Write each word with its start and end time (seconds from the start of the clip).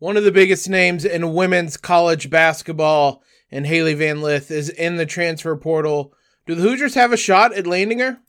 One 0.00 0.16
of 0.16 0.22
the 0.22 0.30
biggest 0.30 0.68
names 0.68 1.04
in 1.04 1.34
women's 1.34 1.76
college 1.76 2.30
basketball 2.30 3.20
and 3.50 3.66
Hailey 3.66 3.94
Van 3.94 4.22
Lith 4.22 4.48
is 4.48 4.68
in 4.68 4.94
the 4.94 5.04
transfer 5.06 5.56
portal. 5.56 6.14
Do 6.46 6.54
the 6.54 6.62
Hoosiers 6.62 6.94
have 6.94 7.12
a 7.12 7.16
shot 7.16 7.52
at 7.52 7.66
landing 7.66 7.98
her? 7.98 8.20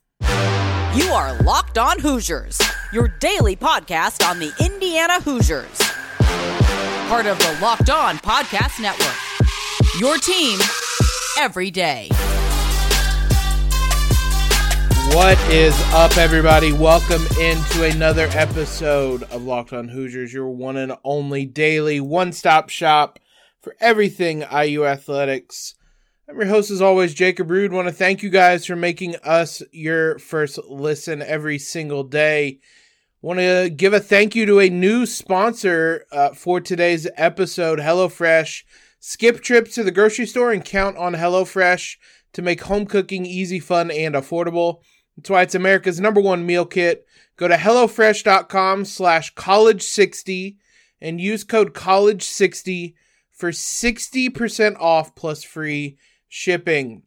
You 0.96 1.12
are 1.12 1.40
Locked 1.44 1.78
On 1.78 2.00
Hoosiers, 2.00 2.60
your 2.92 3.08
daily 3.20 3.56
podcast 3.56 4.28
on 4.28 4.40
the 4.40 4.52
Indiana 4.60 5.22
Hoosiers. 5.22 5.80
Part 7.08 7.28
of 7.28 7.38
the 7.38 7.60
Locked 7.62 7.92
On 7.92 8.18
Podcast 8.18 8.82
Network. 8.82 9.16
Your 10.00 10.18
team 10.18 10.60
every 11.38 11.70
day. 11.70 12.10
What 15.12 15.40
is 15.50 15.74
up, 15.92 16.18
everybody? 16.18 16.72
Welcome 16.72 17.26
into 17.42 17.84
another 17.84 18.28
episode 18.32 19.24
of 19.24 19.44
Locked 19.44 19.74
On 19.74 19.88
Hoosiers, 19.88 20.32
your 20.32 20.50
one 20.50 20.78
and 20.78 20.94
only 21.04 21.46
daily 21.46 22.00
one 22.00 22.32
stop 22.32 22.70
shop 22.70 23.18
for 23.60 23.76
everything 23.80 24.46
IU 24.52 24.86
athletics. 24.86 25.74
I'm 26.30 26.36
your 26.38 26.46
host, 26.46 26.70
as 26.70 26.82
always, 26.82 27.16
Jacob 27.16 27.50
Rude. 27.50 27.74
Want 27.74 27.88
to 27.88 27.94
thank 27.94 28.22
you 28.22 28.30
guys 28.30 28.68
for 28.68 28.76
making 28.76 29.16
us 29.24 29.64
your 29.72 30.20
first 30.20 30.60
listen 30.70 31.24
every 31.24 31.58
single 31.58 32.04
day. 32.04 32.60
Want 33.22 33.40
to 33.40 33.72
give 33.76 33.94
a 33.94 34.00
thank 34.00 34.36
you 34.36 34.46
to 34.46 34.60
a 34.60 34.70
new 34.70 35.08
sponsor 35.08 36.06
uh, 36.12 36.34
for 36.36 36.62
today's 36.62 37.08
episode, 37.18 37.80
HelloFresh. 37.80 38.64
Skip 39.00 39.42
trips 39.42 39.74
to 39.74 39.84
the 39.84 39.92
grocery 39.92 40.28
store 40.28 40.52
and 40.52 40.64
count 40.64 40.98
on 40.98 41.16
HelloFresh 41.16 41.98
to 42.34 42.42
make 42.44 42.62
home 42.62 42.86
cooking 42.86 43.26
easy, 43.26 43.60
fun, 43.60 43.90
and 43.90 44.14
affordable. 44.14 44.82
That's 45.20 45.30
why 45.30 45.42
it's 45.42 45.56
America's 45.56 46.00
number 46.00 46.22
one 46.22 46.46
meal 46.46 46.66
kit. 46.66 47.06
Go 47.36 47.50
to 47.50 47.56
HelloFresh.com 47.56 48.86
slash 48.86 49.36
college60 49.36 50.56
and 51.02 51.20
use 51.20 51.44
code 51.44 51.74
college60 51.74 52.94
for 53.30 53.52
60% 53.52 54.78
off 54.80 55.16
plus 55.16 55.44
free 55.44 55.98
shipping. 56.30 57.04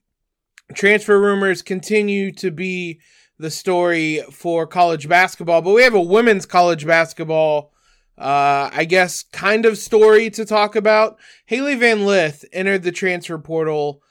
Transfer 0.75 1.19
rumors 1.19 1.63
continue 1.63 2.33
to 2.33 2.51
be 2.51 3.01
the 3.39 3.51
story 3.51 4.21
for 4.31 4.67
college 4.67 5.09
basketball, 5.09 5.63
but 5.63 5.73
we 5.73 5.83
have 5.83 5.95
a 5.95 6.01
women's 6.01 6.45
college 6.45 6.87
basketball, 6.87 7.73
uh, 8.19 8.69
I 8.71 8.85
guess, 8.85 9.23
kind 9.23 9.65
of 9.65 9.79
story 9.79 10.29
to 10.31 10.45
talk 10.45 10.77
about. 10.77 11.19
Hailey 11.47 11.77
Van 11.77 12.05
Lith 12.05 12.45
entered 12.53 12.83
the 12.83 12.93
transfer 12.93 13.39
portal 13.39 14.03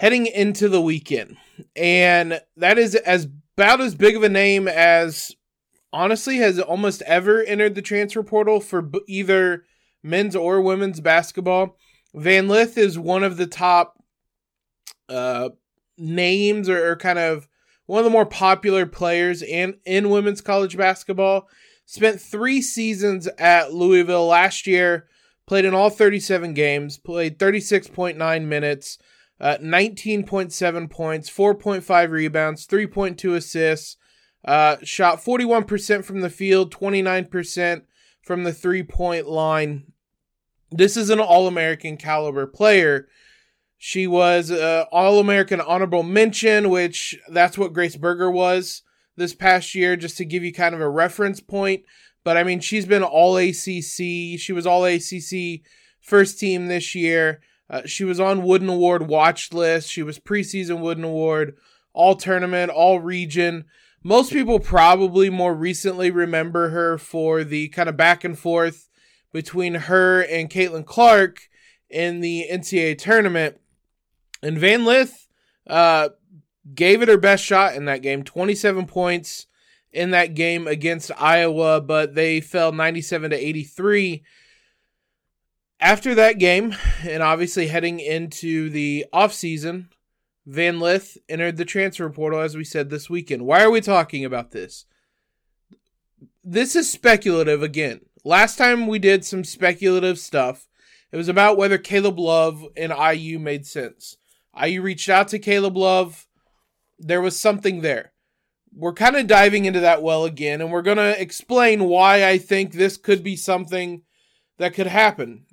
heading 0.00 0.24
into 0.24 0.66
the 0.66 0.80
weekend. 0.80 1.36
And 1.76 2.40
that 2.56 2.78
is 2.78 2.94
as 2.94 3.28
about 3.58 3.82
as 3.82 3.94
big 3.94 4.16
of 4.16 4.22
a 4.22 4.30
name 4.30 4.66
as 4.66 5.36
honestly 5.92 6.38
has 6.38 6.58
almost 6.58 7.02
ever 7.02 7.42
entered 7.42 7.74
the 7.74 7.82
transfer 7.82 8.22
portal 8.22 8.60
for 8.60 8.80
b- 8.80 9.02
either 9.06 9.64
men's 10.02 10.34
or 10.34 10.62
women's 10.62 11.00
basketball. 11.00 11.76
Van 12.14 12.48
Lith 12.48 12.78
is 12.78 12.98
one 12.98 13.22
of 13.22 13.36
the 13.36 13.46
top 13.46 14.02
uh, 15.10 15.50
names 15.98 16.70
or, 16.70 16.92
or 16.92 16.96
kind 16.96 17.18
of 17.18 17.46
one 17.84 17.98
of 17.98 18.04
the 18.04 18.10
more 18.10 18.24
popular 18.24 18.86
players 18.86 19.42
in, 19.42 19.76
in 19.84 20.08
women's 20.08 20.40
college 20.40 20.78
basketball. 20.78 21.46
Spent 21.84 22.18
three 22.18 22.62
seasons 22.62 23.28
at 23.38 23.74
Louisville 23.74 24.28
last 24.28 24.66
year, 24.66 25.08
played 25.46 25.66
in 25.66 25.74
all 25.74 25.90
37 25.90 26.54
games, 26.54 26.96
played 26.96 27.38
36.9 27.38 28.46
minutes, 28.46 28.96
uh, 29.40 29.56
19.7 29.62 30.90
points, 30.90 31.30
4.5 31.30 32.10
rebounds, 32.10 32.66
3.2 32.66 33.34
assists, 33.34 33.96
uh, 34.44 34.76
shot 34.82 35.22
41% 35.22 36.04
from 36.04 36.20
the 36.20 36.30
field, 36.30 36.74
29% 36.74 37.82
from 38.22 38.44
the 38.44 38.52
three 38.52 38.82
point 38.82 39.26
line. 39.26 39.84
This 40.70 40.96
is 40.96 41.10
an 41.10 41.20
All 41.20 41.46
American 41.46 41.96
caliber 41.96 42.46
player. 42.46 43.08
She 43.78 44.06
was 44.06 44.50
uh, 44.50 44.84
All 44.92 45.18
American 45.18 45.60
honorable 45.60 46.02
mention, 46.02 46.68
which 46.68 47.18
that's 47.28 47.56
what 47.56 47.72
Grace 47.72 47.96
Berger 47.96 48.30
was 48.30 48.82
this 49.16 49.34
past 49.34 49.74
year, 49.74 49.96
just 49.96 50.18
to 50.18 50.24
give 50.24 50.44
you 50.44 50.52
kind 50.52 50.74
of 50.74 50.80
a 50.80 50.88
reference 50.88 51.40
point. 51.40 51.82
But 52.22 52.36
I 52.36 52.44
mean, 52.44 52.60
she's 52.60 52.86
been 52.86 53.02
All 53.02 53.38
ACC. 53.38 54.38
She 54.38 54.52
was 54.52 54.66
All 54.66 54.84
ACC 54.84 55.62
first 56.00 56.38
team 56.38 56.66
this 56.66 56.94
year. 56.94 57.40
Uh, 57.70 57.82
she 57.86 58.04
was 58.04 58.18
on 58.18 58.42
Wooden 58.42 58.68
Award 58.68 59.06
watch 59.06 59.52
list. 59.52 59.88
She 59.88 60.02
was 60.02 60.18
preseason 60.18 60.80
Wooden 60.80 61.04
Award, 61.04 61.56
all 61.92 62.16
tournament, 62.16 62.70
all 62.70 62.98
region. 62.98 63.64
Most 64.02 64.32
people 64.32 64.58
probably 64.58 65.30
more 65.30 65.54
recently 65.54 66.10
remember 66.10 66.70
her 66.70 66.98
for 66.98 67.44
the 67.44 67.68
kind 67.68 67.88
of 67.88 67.96
back 67.96 68.24
and 68.24 68.36
forth 68.36 68.88
between 69.32 69.74
her 69.74 70.22
and 70.22 70.50
Caitlin 70.50 70.84
Clark 70.84 71.48
in 71.88 72.20
the 72.20 72.46
NCAA 72.50 72.98
tournament. 72.98 73.60
And 74.42 74.58
Van 74.58 74.84
Lith 74.84 75.28
uh, 75.66 76.08
gave 76.74 77.02
it 77.02 77.08
her 77.08 77.18
best 77.18 77.44
shot 77.44 77.74
in 77.74 77.84
that 77.84 78.02
game 78.02 78.24
27 78.24 78.86
points 78.86 79.46
in 79.92 80.10
that 80.10 80.34
game 80.34 80.66
against 80.66 81.10
Iowa, 81.18 81.80
but 81.80 82.14
they 82.14 82.40
fell 82.40 82.72
97 82.72 83.30
to 83.30 83.36
83 83.36 84.24
after 85.80 86.14
that 86.14 86.38
game, 86.38 86.74
and 87.02 87.22
obviously 87.22 87.68
heading 87.68 88.00
into 88.00 88.68
the 88.68 89.06
offseason, 89.12 89.86
Van 90.46 90.78
Lith 90.78 91.16
entered 91.28 91.56
the 91.56 91.64
transfer 91.64 92.08
portal, 92.10 92.40
as 92.40 92.56
we 92.56 92.64
said 92.64 92.90
this 92.90 93.08
weekend. 93.08 93.42
Why 93.42 93.62
are 93.62 93.70
we 93.70 93.80
talking 93.80 94.24
about 94.24 94.50
this? 94.50 94.84
This 96.44 96.76
is 96.76 96.90
speculative 96.90 97.62
again. 97.62 98.00
Last 98.24 98.56
time 98.56 98.86
we 98.86 98.98
did 98.98 99.24
some 99.24 99.44
speculative 99.44 100.18
stuff, 100.18 100.66
it 101.12 101.16
was 101.16 101.28
about 101.28 101.56
whether 101.56 101.78
Caleb 101.78 102.18
Love 102.18 102.64
and 102.76 102.92
IU 102.92 103.38
made 103.38 103.66
sense. 103.66 104.16
IU 104.60 104.82
reached 104.82 105.08
out 105.08 105.28
to 105.28 105.38
Caleb 105.38 105.76
Love. 105.76 106.26
There 106.98 107.22
was 107.22 107.38
something 107.38 107.80
there. 107.80 108.12
We're 108.74 108.92
kind 108.92 109.16
of 109.16 109.26
diving 109.26 109.64
into 109.64 109.80
that 109.80 110.02
well 110.02 110.24
again, 110.24 110.60
and 110.60 110.70
we're 110.70 110.82
going 110.82 110.98
to 110.98 111.20
explain 111.20 111.84
why 111.84 112.28
I 112.28 112.38
think 112.38 112.72
this 112.72 112.96
could 112.96 113.22
be 113.22 113.36
something 113.36 114.02
that 114.58 114.74
could 114.74 114.86
happen 114.86 115.46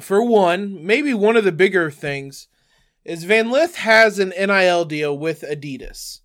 for 0.00 0.22
one, 0.22 0.84
maybe 0.84 1.14
one 1.14 1.36
of 1.36 1.44
the 1.44 1.52
bigger 1.52 1.90
things 1.90 2.48
is 3.04 3.24
Van 3.24 3.50
Lith 3.50 3.76
has 3.76 4.18
an 4.18 4.30
NIL 4.30 4.84
deal 4.84 5.16
with 5.16 5.42
Adidas. 5.42 6.20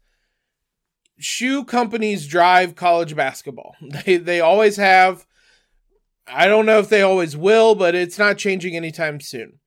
Shoe 1.19 1.63
companies 1.63 2.27
drive 2.27 2.75
college 2.75 3.15
basketball. 3.15 3.75
They 4.05 4.17
they 4.17 4.41
always 4.41 4.77
have. 4.77 5.25
I 6.27 6.47
don't 6.47 6.65
know 6.65 6.79
if 6.79 6.89
they 6.89 7.01
always 7.01 7.35
will, 7.35 7.75
but 7.75 7.93
it's 7.93 8.17
not 8.17 8.37
changing 8.37 8.75
anytime 8.75 9.19
soon. 9.19 9.59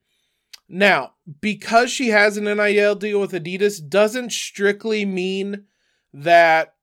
Now, 0.67 1.13
because 1.41 1.91
she 1.91 2.09
has 2.09 2.37
an 2.37 2.45
NIL 2.45 2.95
deal 2.95 3.21
with 3.21 3.33
Adidas 3.33 3.87
doesn't 3.87 4.31
strictly 4.31 5.05
mean 5.05 5.65
that 6.13 6.75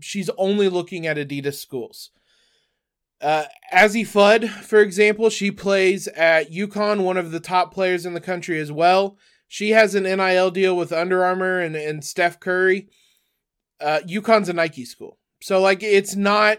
she's 0.00 0.30
only 0.36 0.68
looking 0.68 1.06
at 1.06 1.16
Adidas 1.16 1.54
schools. 1.54 2.10
Uh, 3.20 3.44
Azzi 3.72 4.06
Fudd, 4.06 4.48
for 4.48 4.80
example, 4.80 5.28
she 5.28 5.50
plays 5.50 6.06
at 6.08 6.52
UConn, 6.52 7.02
one 7.02 7.16
of 7.16 7.30
the 7.30 7.40
top 7.40 7.74
players 7.74 8.06
in 8.06 8.14
the 8.14 8.20
country 8.20 8.60
as 8.60 8.70
well. 8.70 9.16
She 9.48 9.70
has 9.70 9.94
an 9.94 10.04
NIL 10.04 10.50
deal 10.50 10.76
with 10.76 10.92
Under 10.92 11.24
Armour 11.24 11.58
and, 11.58 11.74
and 11.74 12.04
Steph 12.04 12.38
Curry. 12.38 12.88
Uh, 13.80 14.00
UConn's 14.06 14.48
a 14.48 14.52
Nike 14.52 14.84
school. 14.84 15.18
So, 15.40 15.60
like, 15.60 15.82
it's 15.82 16.14
not, 16.14 16.58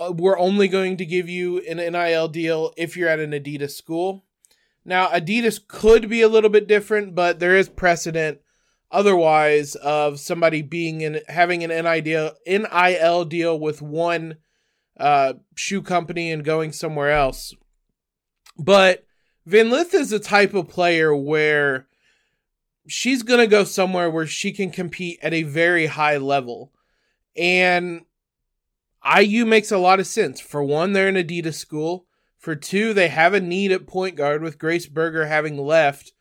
uh, 0.00 0.12
we're 0.16 0.38
only 0.38 0.66
going 0.66 0.96
to 0.96 1.06
give 1.06 1.28
you 1.28 1.58
an 1.68 1.76
NIL 1.76 2.28
deal 2.28 2.72
if 2.76 2.96
you're 2.96 3.08
at 3.08 3.20
an 3.20 3.32
Adidas 3.32 3.72
school. 3.72 4.24
Now, 4.84 5.08
Adidas 5.08 5.60
could 5.66 6.08
be 6.08 6.22
a 6.22 6.28
little 6.28 6.50
bit 6.50 6.66
different, 6.66 7.14
but 7.14 7.38
there 7.38 7.56
is 7.56 7.68
precedent 7.68 8.40
otherwise 8.90 9.74
of 9.74 10.18
somebody 10.18 10.62
being 10.62 11.02
in 11.02 11.20
having 11.28 11.62
an 11.62 11.70
NIL, 11.70 12.32
NIL 12.46 13.24
deal 13.26 13.58
with 13.58 13.82
one 13.82 14.36
uh, 14.98 15.34
shoe 15.54 15.82
company 15.82 16.32
and 16.32 16.44
going 16.44 16.72
somewhere 16.72 17.10
else. 17.10 17.54
But 18.58 19.04
Van 19.46 19.70
Lith 19.70 19.94
is 19.94 20.12
a 20.12 20.18
type 20.18 20.54
of 20.54 20.68
player 20.68 21.14
where 21.14 21.86
she's 22.86 23.22
going 23.22 23.40
to 23.40 23.46
go 23.46 23.64
somewhere 23.64 24.10
where 24.10 24.26
she 24.26 24.52
can 24.52 24.70
compete 24.70 25.18
at 25.22 25.32
a 25.32 25.44
very 25.44 25.86
high 25.86 26.16
level. 26.16 26.72
And 27.36 28.02
IU 29.16 29.46
makes 29.46 29.70
a 29.70 29.78
lot 29.78 30.00
of 30.00 30.06
sense. 30.06 30.40
For 30.40 30.62
one, 30.62 30.92
they're 30.92 31.08
an 31.08 31.14
Adidas 31.14 31.54
school. 31.54 32.06
For 32.38 32.56
two, 32.56 32.92
they 32.92 33.08
have 33.08 33.34
a 33.34 33.40
need 33.40 33.72
at 33.72 33.86
point 33.86 34.16
guard 34.16 34.42
with 34.42 34.58
Grace 34.58 34.86
Berger 34.86 35.26
having 35.26 35.56
left. 35.56 36.12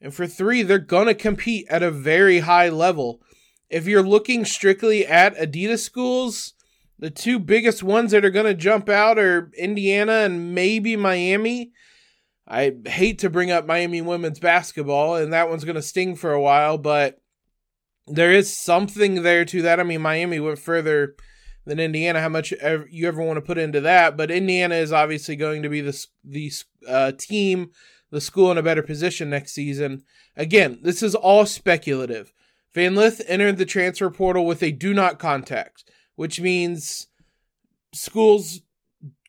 And 0.00 0.14
for 0.14 0.26
three, 0.26 0.62
they're 0.62 0.78
going 0.78 1.06
to 1.06 1.14
compete 1.14 1.66
at 1.68 1.82
a 1.82 1.90
very 1.90 2.40
high 2.40 2.68
level. 2.68 3.20
If 3.70 3.86
you're 3.86 4.02
looking 4.02 4.44
strictly 4.44 5.06
at 5.06 5.36
Adidas 5.36 5.80
schools, 5.80 6.54
the 7.04 7.10
two 7.10 7.38
biggest 7.38 7.82
ones 7.82 8.12
that 8.12 8.24
are 8.24 8.30
going 8.30 8.46
to 8.46 8.54
jump 8.54 8.88
out 8.88 9.18
are 9.18 9.50
Indiana 9.58 10.20
and 10.20 10.54
maybe 10.54 10.96
Miami. 10.96 11.70
I 12.48 12.72
hate 12.86 13.18
to 13.18 13.28
bring 13.28 13.50
up 13.50 13.66
Miami 13.66 14.00
women's 14.00 14.38
basketball, 14.38 15.16
and 15.16 15.30
that 15.30 15.50
one's 15.50 15.64
going 15.64 15.74
to 15.74 15.82
sting 15.82 16.16
for 16.16 16.32
a 16.32 16.40
while, 16.40 16.78
but 16.78 17.20
there 18.06 18.32
is 18.32 18.56
something 18.56 19.22
there 19.22 19.44
to 19.44 19.60
that. 19.60 19.80
I 19.80 19.82
mean, 19.82 20.00
Miami 20.00 20.40
went 20.40 20.58
further 20.58 21.14
than 21.66 21.78
Indiana. 21.78 22.22
How 22.22 22.30
much 22.30 22.52
you 22.52 23.06
ever 23.06 23.22
want 23.22 23.36
to 23.36 23.42
put 23.42 23.58
into 23.58 23.82
that? 23.82 24.16
But 24.16 24.30
Indiana 24.30 24.76
is 24.76 24.90
obviously 24.90 25.36
going 25.36 25.62
to 25.62 25.68
be 25.68 25.82
the 25.82 26.06
the 26.24 26.50
uh, 26.88 27.12
team, 27.18 27.72
the 28.12 28.20
school 28.22 28.50
in 28.50 28.56
a 28.56 28.62
better 28.62 28.82
position 28.82 29.28
next 29.28 29.52
season. 29.52 30.04
Again, 30.38 30.78
this 30.80 31.02
is 31.02 31.14
all 31.14 31.44
speculative. 31.44 32.32
Van 32.72 32.94
Lith 32.94 33.20
entered 33.28 33.58
the 33.58 33.66
transfer 33.66 34.08
portal 34.08 34.46
with 34.46 34.62
a 34.62 34.72
do 34.72 34.94
not 34.94 35.18
contact, 35.18 35.84
which 36.16 36.40
means 36.40 37.08
schools 37.92 38.60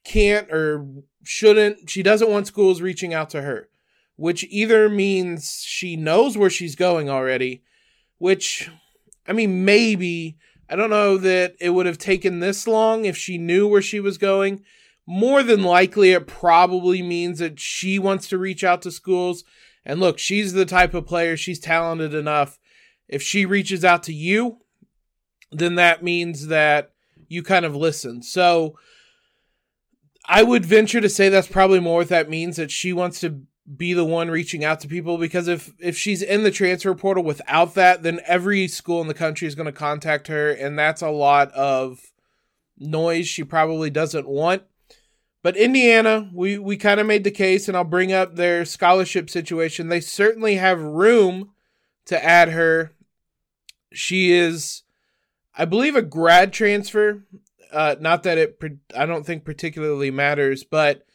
can't 0.04 0.52
or 0.52 0.86
shouldn't. 1.24 1.90
She 1.90 2.04
doesn't 2.04 2.30
want 2.30 2.48
schools 2.48 2.82
reaching 2.82 3.14
out 3.14 3.30
to 3.32 3.42
her, 3.42 3.70
which 4.16 4.46
either 4.50 4.90
means 4.90 5.62
she 5.66 5.96
knows 5.96 6.38
where 6.38 6.50
she's 6.50 6.76
going 6.76 7.10
already, 7.10 7.64
which 8.18 8.70
I 9.28 9.34
mean 9.34 9.66
maybe 9.66 10.38
I 10.70 10.76
don't 10.76 10.90
know 10.90 11.18
that 11.18 11.56
it 11.60 11.72
would 11.72 11.86
have 11.86 11.98
taken 11.98 12.40
this 12.40 12.68
long 12.68 13.06
if 13.06 13.18
she 13.18 13.38
knew 13.38 13.68
where 13.68 13.82
she 13.82 14.00
was 14.00 14.18
going. 14.18 14.64
More 15.08 15.44
than 15.44 15.62
likely, 15.62 16.14
it 16.14 16.26
probably 16.26 17.04
means 17.04 17.38
that 17.38 17.60
she 17.60 18.00
wants 18.00 18.28
to 18.30 18.40
reach 18.40 18.64
out 18.64 18.82
to 18.84 18.92
schools. 18.92 19.44
And 19.86 20.00
look, 20.00 20.18
she's 20.18 20.54
the 20.54 20.66
type 20.66 20.96
of 20.96 21.06
player, 21.06 21.38
she's 21.38 21.60
talented 21.60 22.16
enough. 22.16 22.58
If 23.08 23.22
she 23.22 23.46
reaches 23.46 23.86
out 23.86 24.02
to 24.04 24.14
you, 24.14 24.62
then 25.52 25.76
that 25.76 26.04
means 26.04 26.48
that 26.48 26.92
you 27.28 27.44
kind 27.44 27.66
of 27.66 27.76
listen. 27.76 28.22
So 28.22 28.78
I 30.28 30.44
would 30.44 30.66
venture 30.66 31.02
to 31.02 31.10
say 31.10 31.30
that's 31.30 31.48
probably 31.48 31.80
more 31.80 32.00
what 32.00 32.10
that 32.10 32.30
means 32.30 32.58
that 32.58 32.72
she 32.72 32.94
wants 32.94 33.20
to 33.22 33.42
be 33.78 33.94
the 33.94 34.06
one 34.06 34.30
reaching 34.30 34.64
out 34.64 34.80
to 34.80 34.88
people 34.88 35.18
because 35.18 35.48
if 35.48 35.74
if 35.80 35.98
she's 35.98 36.22
in 36.22 36.44
the 36.44 36.52
transfer 36.52 36.94
portal 36.94 37.24
without 37.24 37.74
that 37.74 38.04
then 38.04 38.22
every 38.28 38.68
school 38.68 39.02
in 39.02 39.08
the 39.08 39.14
country 39.14 39.48
is 39.48 39.56
going 39.56 39.66
to 39.66 39.72
contact 39.72 40.28
her 40.28 40.52
and 40.52 40.78
that's 40.78 41.02
a 41.02 41.10
lot 41.10 41.52
of 41.54 42.00
noise 42.78 43.28
she 43.28 43.44
probably 43.44 43.90
doesn't 43.90 44.28
want. 44.28 44.62
But 45.42 45.58
Indiana 45.58 46.30
we 46.32 46.60
we 46.60 46.78
kind 46.78 47.00
of 47.00 47.08
made 47.08 47.24
the 47.24 47.32
case 47.32 47.68
and 47.68 47.76
I'll 47.76 47.84
bring 47.84 48.14
up 48.14 48.36
their 48.36 48.66
scholarship 48.66 49.32
situation. 49.32 49.88
They 49.90 50.02
certainly 50.02 50.56
have 50.56 50.80
room 50.80 51.52
to 52.06 52.24
add 52.24 52.50
her. 52.50 52.92
She 53.94 54.32
is 54.32 54.84
I 55.58 55.66
believe 55.66 55.96
a 55.96 56.02
grad 56.02 56.54
transfer 56.54 57.24
uh 57.72 57.96
not 58.00 58.24
that 58.24 58.38
it 58.38 58.60
I 58.96 59.06
don't 59.06 59.26
think 59.26 59.46
particularly 59.46 60.12
matters 60.12 60.64
but 60.64 61.06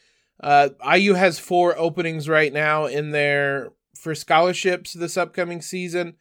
uh, 0.43 0.71
IU 0.97 1.15
has 1.15 1.39
four 1.39 1.79
openings 1.79 2.29
right 2.29 2.53
now 2.53 2.87
in 2.87 3.11
there 3.11 3.73
for 3.95 4.15
scholarships 4.15 4.95
this 4.95 5.17
upcoming 5.17 5.61
season. 5.61 6.17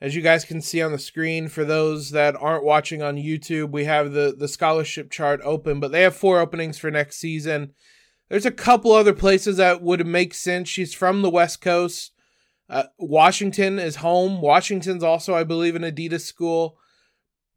As 0.00 0.14
you 0.14 0.22
guys 0.22 0.44
can 0.44 0.62
see 0.62 0.80
on 0.80 0.92
the 0.92 0.98
screen, 0.98 1.48
for 1.48 1.64
those 1.64 2.10
that 2.12 2.36
aren't 2.40 2.64
watching 2.64 3.02
on 3.02 3.16
YouTube, 3.16 3.70
we 3.70 3.84
have 3.84 4.12
the, 4.12 4.34
the 4.36 4.48
scholarship 4.48 5.10
chart 5.10 5.40
open, 5.44 5.78
but 5.78 5.92
they 5.92 6.02
have 6.02 6.16
four 6.16 6.38
openings 6.38 6.78
for 6.78 6.90
next 6.90 7.16
season. 7.16 7.74
There's 8.30 8.46
a 8.46 8.52
couple 8.52 8.92
other 8.92 9.12
places 9.12 9.58
that 9.58 9.82
would 9.82 10.06
make 10.06 10.32
sense. 10.32 10.68
She's 10.68 10.94
from 10.94 11.20
the 11.20 11.28
West 11.28 11.60
Coast. 11.60 12.12
Uh, 12.68 12.84
Washington 12.98 13.78
is 13.78 13.96
home. 13.96 14.40
Washington's 14.40 15.02
also, 15.02 15.34
I 15.34 15.42
believe, 15.42 15.74
an 15.74 15.82
Adidas 15.82 16.20
school. 16.22 16.78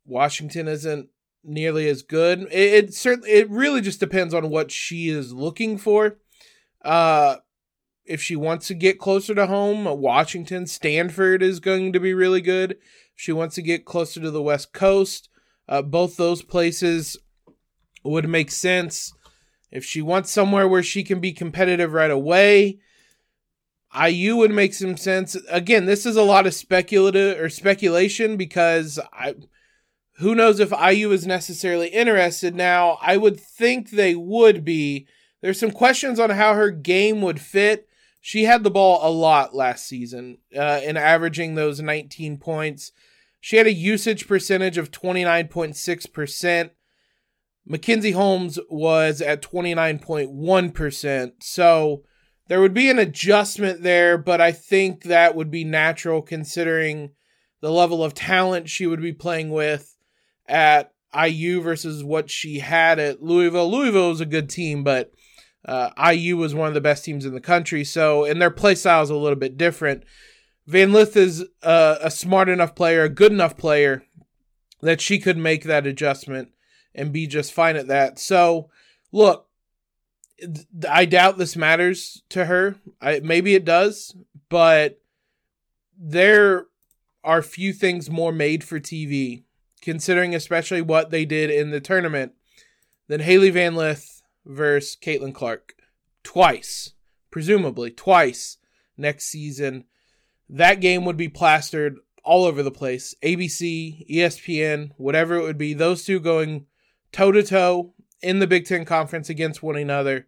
Washington 0.05 0.67
isn't 0.67 1.09
nearly 1.43 1.87
as 1.87 2.01
good. 2.01 2.41
It, 2.51 2.85
it 2.85 2.93
certainly 2.93 3.31
it 3.31 3.49
really 3.49 3.81
just 3.81 3.99
depends 3.99 4.33
on 4.33 4.49
what 4.49 4.71
she 4.71 5.09
is 5.09 5.33
looking 5.33 5.77
for. 5.77 6.17
Uh 6.83 7.37
if 8.05 8.21
she 8.21 8.35
wants 8.35 8.67
to 8.67 8.73
get 8.73 8.99
closer 8.99 9.33
to 9.33 9.47
home, 9.47 9.85
Washington, 10.01 10.67
Stanford 10.67 11.41
is 11.41 11.59
going 11.59 11.93
to 11.93 11.99
be 11.99 12.13
really 12.13 12.41
good. 12.41 12.71
If 12.71 12.77
she 13.15 13.31
wants 13.31 13.55
to 13.55 13.61
get 13.61 13.85
closer 13.85 14.19
to 14.19 14.31
the 14.31 14.41
West 14.41 14.73
Coast, 14.73 15.29
uh, 15.69 15.81
both 15.81 16.17
those 16.17 16.41
places 16.41 17.17
would 18.03 18.27
make 18.27 18.51
sense. 18.51 19.13
If 19.71 19.85
she 19.85 20.01
wants 20.01 20.31
somewhere 20.31 20.67
where 20.67 20.83
she 20.83 21.03
can 21.03 21.19
be 21.19 21.31
competitive 21.31 21.93
right 21.93 22.11
away, 22.11 22.79
IU 23.97 24.35
would 24.35 24.51
make 24.51 24.73
some 24.73 24.97
sense. 24.97 25.35
Again, 25.49 25.85
this 25.85 26.05
is 26.05 26.15
a 26.15 26.23
lot 26.23 26.47
of 26.47 26.53
speculative 26.53 27.39
or 27.39 27.49
speculation 27.49 28.37
because 28.37 28.99
I 29.13 29.35
who 30.17 30.35
knows 30.35 30.59
if 30.59 30.71
IU 30.71 31.11
is 31.11 31.25
necessarily 31.25 31.87
interested 31.87 32.55
now? 32.55 32.97
I 33.01 33.17
would 33.17 33.39
think 33.39 33.89
they 33.89 34.15
would 34.15 34.63
be. 34.63 35.07
There's 35.41 35.59
some 35.59 35.71
questions 35.71 36.19
on 36.19 36.29
how 36.29 36.53
her 36.53 36.69
game 36.69 37.21
would 37.21 37.41
fit. 37.41 37.87
She 38.21 38.43
had 38.43 38.63
the 38.63 38.71
ball 38.71 38.99
a 39.01 39.11
lot 39.11 39.55
last 39.55 39.85
season 39.85 40.37
uh, 40.55 40.79
in 40.83 40.95
averaging 40.95 41.55
those 41.55 41.81
19 41.81 42.37
points. 42.37 42.91
She 43.41 43.57
had 43.57 43.67
a 43.67 43.73
usage 43.73 44.27
percentage 44.27 44.77
of 44.77 44.91
29.6%. 44.91 46.69
Mackenzie 47.65 48.11
Holmes 48.11 48.59
was 48.69 49.21
at 49.21 49.41
29.1%. 49.41 51.31
So 51.41 52.03
there 52.47 52.61
would 52.61 52.73
be 52.73 52.89
an 52.89 52.99
adjustment 52.99 53.83
there, 53.83 54.17
but 54.17 54.39
I 54.39 54.51
think 54.51 55.03
that 55.03 55.35
would 55.35 55.49
be 55.51 55.63
natural 55.63 56.21
considering 56.21 57.11
the 57.61 57.71
level 57.71 58.03
of 58.03 58.13
talent 58.13 58.69
she 58.69 58.85
would 58.85 59.01
be 59.01 59.13
playing 59.13 59.49
with 59.49 59.92
at 60.47 60.93
IU 61.15 61.61
versus 61.61 62.03
what 62.03 62.29
she 62.29 62.59
had 62.59 62.99
at 62.99 63.21
Louisville. 63.21 63.69
Louisville 63.69 64.09
was 64.09 64.21
a 64.21 64.25
good 64.25 64.49
team, 64.49 64.83
but 64.83 65.11
uh, 65.65 65.89
IU 66.11 66.37
was 66.37 66.55
one 66.55 66.67
of 66.67 66.73
the 66.73 66.81
best 66.81 67.05
teams 67.05 67.25
in 67.25 67.33
the 67.33 67.41
country. 67.41 67.83
So, 67.83 68.25
and 68.25 68.41
their 68.41 68.51
play 68.51 68.75
style 68.75 69.03
is 69.03 69.09
a 69.09 69.15
little 69.15 69.37
bit 69.37 69.57
different. 69.57 70.03
Van 70.65 70.91
Lith 70.91 71.15
is 71.15 71.45
a, 71.61 71.97
a 72.01 72.11
smart 72.11 72.49
enough 72.49 72.75
player, 72.75 73.03
a 73.03 73.09
good 73.09 73.31
enough 73.31 73.57
player 73.57 74.03
that 74.81 75.01
she 75.01 75.19
could 75.19 75.37
make 75.37 75.63
that 75.63 75.87
adjustment 75.87 76.49
and 76.95 77.13
be 77.13 77.27
just 77.27 77.53
fine 77.53 77.75
at 77.75 77.87
that. 77.87 78.19
So, 78.19 78.69
look, 79.11 79.47
I 80.89 81.05
doubt 81.05 81.37
this 81.37 81.55
matters 81.55 82.23
to 82.29 82.45
her. 82.45 82.75
I, 83.01 83.19
maybe 83.21 83.55
it 83.55 83.65
does, 83.65 84.15
but 84.49 84.99
there 85.97 86.65
are 87.23 87.41
few 87.41 87.71
things 87.71 88.09
more 88.09 88.31
made 88.31 88.63
for 88.63 88.79
TV 88.79 89.43
considering 89.83 90.33
especially 90.33 90.81
what 90.81 91.11
they 91.11 91.25
did 91.25 91.49
in 91.49 91.71
the 91.71 91.81
tournament, 91.81 92.31
than 93.07 93.19
Hailey 93.19 93.49
Van 93.49 93.75
Lith 93.75 94.23
versus 94.45 94.97
Caitlin 94.99 95.33
Clark 95.33 95.75
twice, 96.23 96.93
presumably 97.29 97.91
twice 97.91 98.57
next 98.97 99.25
season. 99.25 99.83
That 100.49 100.81
game 100.81 101.05
would 101.05 101.17
be 101.17 101.29
plastered 101.29 101.97
all 102.23 102.45
over 102.45 102.63
the 102.63 102.71
place. 102.71 103.13
ABC, 103.21 104.09
ESPN, 104.09 104.91
whatever 104.97 105.35
it 105.35 105.43
would 105.43 105.57
be, 105.57 105.73
those 105.73 106.05
two 106.05 106.19
going 106.19 106.65
toe 107.11 107.31
to 107.31 107.43
toe 107.43 107.93
in 108.21 108.39
the 108.39 108.47
Big 108.47 108.65
Ten 108.65 108.85
Conference 108.85 109.29
against 109.29 109.61
one 109.61 109.75
another. 109.75 110.27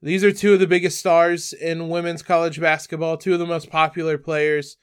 These 0.00 0.22
are 0.22 0.32
two 0.32 0.54
of 0.54 0.60
the 0.60 0.66
biggest 0.66 0.98
stars 0.98 1.52
in 1.52 1.88
women's 1.88 2.22
college 2.22 2.60
basketball, 2.60 3.16
two 3.16 3.32
of 3.32 3.40
the 3.40 3.46
most 3.46 3.70
popular 3.70 4.18
players. 4.18 4.76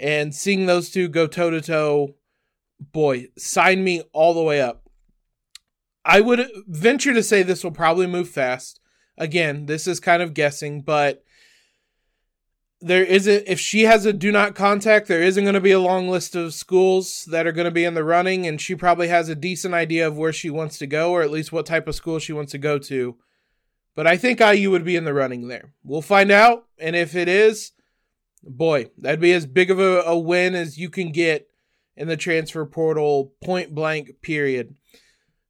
And 0.00 0.34
seeing 0.34 0.66
those 0.66 0.90
two 0.90 1.08
go 1.08 1.26
toe 1.26 1.50
to 1.50 1.60
toe 1.60 2.14
boy, 2.80 3.26
sign 3.36 3.84
me 3.84 4.02
all 4.12 4.34
the 4.34 4.42
way 4.42 4.60
up. 4.60 4.88
I 6.04 6.20
would 6.20 6.48
venture 6.66 7.12
to 7.12 7.22
say 7.22 7.42
this 7.42 7.62
will 7.62 7.70
probably 7.70 8.06
move 8.06 8.28
fast. 8.28 8.80
Again, 9.16 9.66
this 9.66 9.86
is 9.86 10.00
kind 10.00 10.22
of 10.22 10.32
guessing, 10.32 10.80
but 10.80 11.24
there 12.80 13.04
isn't 13.04 13.44
if 13.46 13.58
she 13.58 13.82
has 13.82 14.06
a 14.06 14.12
do 14.12 14.30
not 14.30 14.54
contact 14.54 15.08
there 15.08 15.22
isn't 15.22 15.44
going 15.44 15.54
to 15.54 15.60
be 15.60 15.72
a 15.72 15.80
long 15.80 16.08
list 16.08 16.36
of 16.36 16.54
schools 16.54 17.26
that 17.28 17.46
are 17.46 17.52
going 17.52 17.64
to 17.64 17.72
be 17.72 17.84
in 17.84 17.94
the 17.94 18.04
running 18.04 18.46
and 18.46 18.60
she 18.60 18.74
probably 18.74 19.08
has 19.08 19.28
a 19.28 19.34
decent 19.34 19.74
idea 19.74 20.06
of 20.06 20.16
where 20.16 20.32
she 20.32 20.48
wants 20.48 20.78
to 20.78 20.86
go 20.86 21.10
or 21.10 21.22
at 21.22 21.30
least 21.30 21.50
what 21.50 21.66
type 21.66 21.88
of 21.88 21.94
school 21.94 22.18
she 22.18 22.32
wants 22.32 22.52
to 22.52 22.58
go 22.58 22.78
to 22.78 23.16
but 23.96 24.06
i 24.06 24.16
think 24.16 24.40
iu 24.40 24.70
would 24.70 24.84
be 24.84 24.94
in 24.94 25.04
the 25.04 25.12
running 25.12 25.48
there 25.48 25.72
we'll 25.82 26.02
find 26.02 26.30
out 26.30 26.66
and 26.78 26.94
if 26.94 27.16
it 27.16 27.28
is 27.28 27.72
boy 28.44 28.88
that'd 28.96 29.20
be 29.20 29.32
as 29.32 29.44
big 29.44 29.72
of 29.72 29.80
a, 29.80 30.02
a 30.02 30.16
win 30.16 30.54
as 30.54 30.78
you 30.78 30.88
can 30.88 31.10
get 31.10 31.47
in 31.98 32.06
the 32.06 32.16
transfer 32.16 32.64
portal, 32.64 33.32
point 33.42 33.74
blank, 33.74 34.22
period. 34.22 34.76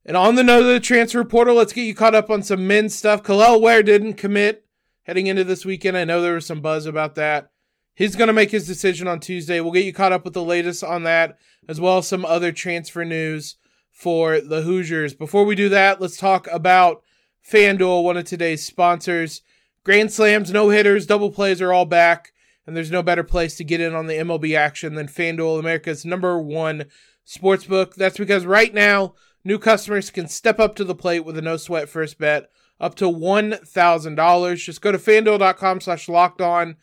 And 0.03 0.17
on 0.17 0.33
the 0.33 0.43
note 0.43 0.61
of 0.61 0.65
the 0.65 0.79
transfer 0.79 1.23
portal, 1.23 1.55
let's 1.55 1.73
get 1.73 1.83
you 1.83 1.93
caught 1.93 2.15
up 2.15 2.31
on 2.31 2.41
some 2.41 2.65
men's 2.65 2.95
stuff. 2.95 3.21
Kel'el 3.21 3.61
Ware 3.61 3.83
didn't 3.83 4.15
commit 4.15 4.65
heading 5.03 5.27
into 5.27 5.43
this 5.43 5.63
weekend. 5.63 5.95
I 5.95 6.05
know 6.05 6.21
there 6.21 6.33
was 6.33 6.47
some 6.47 6.59
buzz 6.59 6.87
about 6.87 7.13
that. 7.15 7.51
He's 7.93 8.15
going 8.15 8.27
to 8.27 8.33
make 8.33 8.49
his 8.49 8.65
decision 8.65 9.07
on 9.07 9.19
Tuesday. 9.19 9.61
We'll 9.61 9.71
get 9.71 9.85
you 9.85 9.93
caught 9.93 10.11
up 10.11 10.25
with 10.25 10.33
the 10.33 10.43
latest 10.43 10.83
on 10.83 11.03
that, 11.03 11.37
as 11.67 11.79
well 11.79 11.99
as 11.99 12.07
some 12.07 12.25
other 12.25 12.51
transfer 12.51 13.05
news 13.05 13.57
for 13.91 14.41
the 14.41 14.63
Hoosiers. 14.63 15.13
Before 15.13 15.45
we 15.45 15.53
do 15.53 15.69
that, 15.69 16.01
let's 16.01 16.17
talk 16.17 16.47
about 16.51 17.03
FanDuel, 17.47 18.03
one 18.03 18.17
of 18.17 18.25
today's 18.25 18.65
sponsors. 18.65 19.41
Grand 19.83 20.11
slams, 20.11 20.51
no 20.51 20.69
hitters, 20.69 21.05
double 21.05 21.31
plays 21.31 21.61
are 21.61 21.73
all 21.73 21.85
back 21.85 22.31
and 22.69 22.77
there's 22.77 22.91
no 22.91 23.01
better 23.01 23.23
place 23.23 23.57
to 23.57 23.63
get 23.63 23.81
in 23.81 23.95
on 23.95 24.05
the 24.05 24.13
MLB 24.13 24.55
action 24.55 24.93
than 24.93 25.07
FanDuel, 25.07 25.57
America's 25.57 26.05
number 26.05 26.39
one 26.39 26.85
sportsbook. 27.25 27.95
That's 27.95 28.19
because 28.19 28.45
right 28.45 28.71
now, 28.71 29.15
new 29.43 29.57
customers 29.57 30.11
can 30.11 30.27
step 30.27 30.59
up 30.59 30.75
to 30.75 30.83
the 30.83 30.93
plate 30.93 31.21
with 31.21 31.35
a 31.35 31.41
no 31.41 31.57
sweat 31.57 31.89
first 31.89 32.19
bet 32.19 32.51
up 32.79 32.93
to 32.95 33.05
$1,000. 33.05 34.55
Just 34.57 34.81
go 34.81 34.91
to 34.91 34.99
fanduel.com 34.99 35.81
slash 35.81 36.07
locked 36.07 36.41
on 36.41 36.75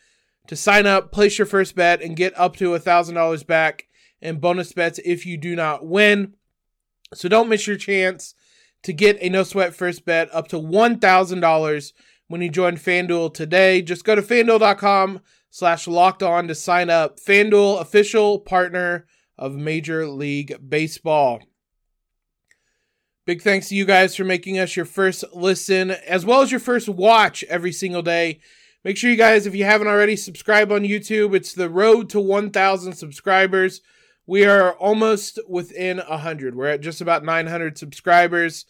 to 0.49 0.57
sign 0.57 0.87
up, 0.87 1.13
place 1.13 1.39
your 1.39 1.47
first 1.47 1.77
bet, 1.77 2.03
and 2.03 2.17
get 2.17 2.37
up 2.37 2.57
to 2.57 2.71
$1,000 2.71 3.47
back 3.47 3.87
in 4.21 4.41
bonus 4.41 4.73
bets 4.73 4.99
if 5.05 5.25
you 5.25 5.37
do 5.37 5.55
not 5.55 5.87
win. 5.87 6.35
So 7.15 7.29
don't 7.29 7.49
miss 7.49 7.69
your 7.69 7.77
chance 7.77 8.35
to 8.83 8.93
get 8.93 9.19
a 9.21 9.29
no 9.29 9.45
sweat 9.45 9.73
first 9.73 10.05
bet 10.05 10.35
up 10.35 10.49
to 10.49 10.57
$1,000 10.57 11.93
when 12.27 12.43
you 12.43 12.51
join 12.51 12.77
FanDuel 12.77 13.33
today. 13.33 13.83
Just 13.83 14.05
go 14.05 14.17
to 14.17 14.23
fanduel.com 14.23 15.21
slash 15.57 15.89
locked 15.89 16.23
on 16.23 16.47
to 16.47 16.55
sign 16.55 16.91
up. 16.91 17.19
FanDuel, 17.19 17.81
official 17.81 18.39
partner 18.39 19.07
of 19.39 19.55
Major 19.55 20.07
League 20.07 20.55
Baseball. 20.69 21.41
Big 23.25 23.41
thanks 23.41 23.71
to 23.71 23.75
you 23.75 23.87
guys 23.87 24.15
for 24.15 24.25
making 24.25 24.59
us 24.59 24.77
your 24.77 24.85
first 24.85 25.25
listen 25.33 25.93
as 25.93 26.27
well 26.27 26.43
as 26.43 26.51
your 26.51 26.61
first 26.61 26.91
watch 26.91 27.43
every 27.45 27.73
single 27.73 28.03
day. 28.03 28.39
Make 28.85 28.99
sure 28.99 29.09
you 29.09 29.17
guys, 29.17 29.47
if 29.47 29.55
you 29.55 29.65
haven't 29.65 29.87
already, 29.89 30.15
subscribe 30.15 30.71
on 30.71 30.83
YouTube. 30.83 31.35
It's 31.35 31.55
the 31.55 31.71
road 31.71 32.11
to 32.11 32.21
1,000 32.21 32.93
subscribers. 32.93 33.81
We 34.27 34.45
are 34.45 34.75
almost 34.75 35.39
within 35.49 36.03
100. 36.07 36.55
We're 36.55 36.67
at 36.67 36.83
just 36.83 37.01
about 37.01 37.25
900 37.25 37.79
subscribers. 37.79 38.67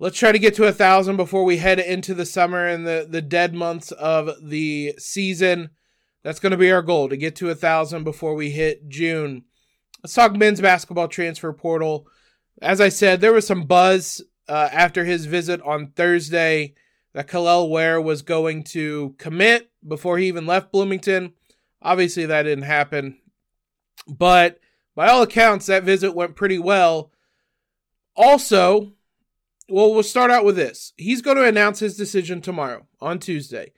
Let's 0.00 0.18
try 0.18 0.32
to 0.32 0.40
get 0.40 0.56
to 0.56 0.64
a 0.64 0.74
1,000 0.74 1.16
before 1.16 1.44
we 1.44 1.58
head 1.58 1.78
into 1.78 2.12
the 2.12 2.26
summer 2.26 2.66
and 2.66 2.84
the, 2.84 3.06
the 3.08 3.22
dead 3.22 3.54
months 3.54 3.92
of 3.92 4.32
the 4.42 4.94
season. 4.98 5.70
That's 6.22 6.40
going 6.40 6.52
to 6.52 6.56
be 6.56 6.70
our 6.70 6.82
goal 6.82 7.08
to 7.08 7.16
get 7.16 7.36
to 7.36 7.46
a 7.46 7.48
1,000 7.48 8.04
before 8.04 8.34
we 8.34 8.50
hit 8.50 8.88
June. 8.88 9.44
Let's 10.02 10.14
talk 10.14 10.36
men's 10.36 10.60
basketball 10.60 11.08
transfer 11.08 11.52
portal. 11.52 12.06
As 12.60 12.80
I 12.80 12.88
said, 12.88 13.20
there 13.20 13.32
was 13.32 13.46
some 13.46 13.64
buzz 13.64 14.22
uh, 14.48 14.68
after 14.72 15.04
his 15.04 15.26
visit 15.26 15.60
on 15.62 15.88
Thursday 15.88 16.74
that 17.12 17.28
Kel'el 17.28 17.68
Ware 17.68 18.00
was 18.00 18.22
going 18.22 18.64
to 18.64 19.14
commit 19.18 19.70
before 19.86 20.18
he 20.18 20.28
even 20.28 20.46
left 20.46 20.72
Bloomington. 20.72 21.34
Obviously, 21.80 22.26
that 22.26 22.44
didn't 22.44 22.64
happen. 22.64 23.18
But 24.06 24.58
by 24.94 25.08
all 25.08 25.22
accounts, 25.22 25.66
that 25.66 25.84
visit 25.84 26.14
went 26.14 26.36
pretty 26.36 26.58
well. 26.58 27.10
Also, 28.14 28.92
well, 29.68 29.92
we'll 29.92 30.02
start 30.02 30.30
out 30.30 30.44
with 30.44 30.56
this. 30.56 30.92
He's 30.96 31.22
going 31.22 31.36
to 31.36 31.46
announce 31.46 31.78
his 31.78 31.96
decision 31.96 32.40
tomorrow 32.40 32.86
on 33.00 33.18
Tuesday. 33.18 33.72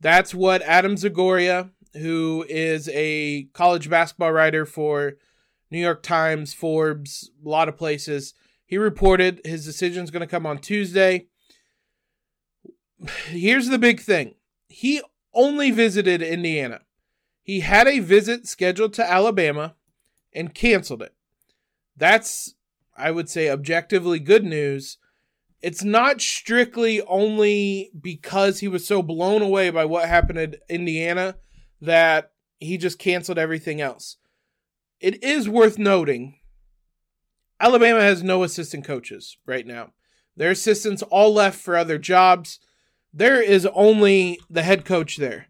That's 0.00 0.34
what 0.34 0.62
Adam 0.62 0.96
Zagoria, 0.96 1.70
who 1.98 2.44
is 2.48 2.88
a 2.92 3.44
college 3.52 3.88
basketball 3.90 4.32
writer 4.32 4.64
for 4.66 5.14
New 5.70 5.80
York 5.80 6.02
Times, 6.02 6.54
Forbes, 6.54 7.30
a 7.44 7.48
lot 7.48 7.68
of 7.68 7.76
places. 7.76 8.34
He 8.64 8.78
reported 8.78 9.40
his 9.44 9.64
decision 9.64 10.04
is 10.04 10.10
going 10.10 10.20
to 10.20 10.26
come 10.26 10.46
on 10.46 10.58
Tuesday. 10.58 11.26
Here's 13.26 13.68
the 13.68 13.78
big 13.78 14.00
thing 14.00 14.34
he 14.68 15.02
only 15.34 15.70
visited 15.70 16.22
Indiana. 16.22 16.80
He 17.42 17.60
had 17.60 17.86
a 17.86 18.00
visit 18.00 18.46
scheduled 18.46 18.92
to 18.94 19.08
Alabama 19.08 19.76
and 20.32 20.54
canceled 20.54 21.02
it. 21.02 21.14
That's, 21.96 22.54
I 22.96 23.10
would 23.10 23.28
say, 23.28 23.48
objectively 23.48 24.18
good 24.18 24.44
news. 24.44 24.98
It's 25.62 25.84
not 25.84 26.20
strictly 26.20 27.00
only 27.02 27.90
because 27.98 28.60
he 28.60 28.68
was 28.68 28.86
so 28.86 29.02
blown 29.02 29.42
away 29.42 29.70
by 29.70 29.84
what 29.84 30.08
happened 30.08 30.38
in 30.38 30.54
Indiana 30.68 31.36
that 31.80 32.32
he 32.58 32.76
just 32.78 32.98
canceled 32.98 33.38
everything 33.38 33.80
else 33.80 34.16
it 35.00 35.22
is 35.22 35.48
worth 35.48 35.78
noting 35.78 36.34
Alabama 37.60 38.00
has 38.00 38.22
no 38.22 38.42
assistant 38.42 38.84
coaches 38.84 39.38
right 39.46 39.66
now. 39.66 39.92
Their 40.36 40.50
assistants 40.50 41.02
all 41.02 41.32
left 41.32 41.58
for 41.58 41.76
other 41.76 41.98
jobs. 41.98 42.58
There 43.12 43.40
is 43.40 43.66
only 43.72 44.38
the 44.50 44.62
head 44.62 44.84
coach 44.84 45.16
there. 45.16 45.46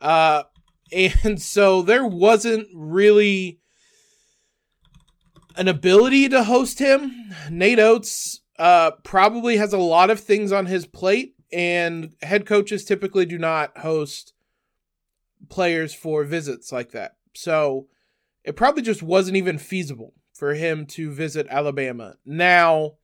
Uh, 0.00 0.44
and 0.92 1.40
so 1.42 1.82
there 1.82 2.06
wasn't 2.06 2.68
really 2.72 3.58
an 5.56 5.66
ability 5.66 6.28
to 6.28 6.44
host 6.44 6.78
him. 6.78 7.34
Nate 7.50 7.80
Oats 7.80 8.40
uh, 8.58 8.92
probably 9.02 9.56
has 9.56 9.72
a 9.72 9.78
lot 9.78 10.10
of 10.10 10.20
things 10.20 10.52
on 10.52 10.66
his 10.66 10.86
plate, 10.86 11.34
and 11.52 12.14
head 12.22 12.46
coaches 12.46 12.84
typically 12.84 13.26
do 13.26 13.38
not 13.38 13.78
host 13.78 14.32
players 15.48 15.94
for 15.94 16.24
visits 16.24 16.72
like 16.72 16.92
that. 16.92 17.16
So 17.34 17.86
it 18.44 18.56
probably 18.56 18.82
just 18.82 19.02
wasn't 19.02 19.36
even 19.36 19.58
feasible 19.58 20.14
for 20.32 20.54
him 20.54 20.86
to 20.86 21.10
visit 21.10 21.46
Alabama. 21.50 22.14
Now, 22.24 22.94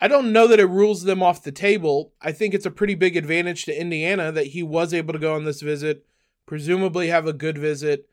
I 0.00 0.08
don't 0.08 0.32
know 0.32 0.46
that 0.48 0.60
it 0.60 0.66
rules 0.66 1.04
them 1.04 1.22
off 1.22 1.44
the 1.44 1.52
table. 1.52 2.12
I 2.20 2.32
think 2.32 2.54
it's 2.54 2.66
a 2.66 2.70
pretty 2.70 2.94
big 2.94 3.16
advantage 3.16 3.64
to 3.64 3.80
Indiana 3.80 4.32
that 4.32 4.48
he 4.48 4.62
was 4.62 4.92
able 4.92 5.12
to 5.12 5.18
go 5.18 5.34
on 5.34 5.44
this 5.44 5.62
visit, 5.62 6.04
presumably 6.44 7.08
have 7.08 7.26
a 7.26 7.32
good 7.32 7.56
visit, 7.56 8.08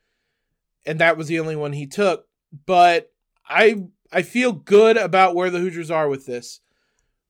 and 0.86 0.98
that 1.00 1.16
was 1.16 1.26
the 1.26 1.40
only 1.40 1.56
one 1.56 1.72
he 1.72 1.86
took. 1.86 2.26
But 2.64 3.12
I 3.48 3.86
I 4.12 4.22
feel 4.22 4.52
good 4.52 4.96
about 4.96 5.34
where 5.34 5.50
the 5.50 5.58
Hoosiers 5.58 5.90
are 5.90 6.08
with 6.08 6.26
this. 6.26 6.60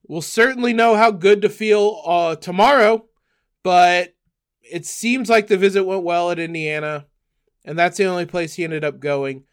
We'll 0.06 0.22
certainly 0.22 0.72
know 0.72 0.94
how 0.94 1.10
good 1.10 1.42
to 1.42 1.48
feel 1.48 2.02
uh, 2.04 2.36
tomorrow, 2.36 3.06
but 3.62 4.14
it 4.72 4.86
seems 4.86 5.28
like 5.28 5.46
the 5.46 5.56
visit 5.56 5.84
went 5.84 6.02
well 6.02 6.30
at 6.30 6.38
Indiana 6.38 7.06
and 7.64 7.78
that's 7.78 7.96
the 7.96 8.06
only 8.06 8.26
place 8.26 8.54
he 8.54 8.64
ended 8.64 8.84
up 8.84 9.00
going. 9.00 9.44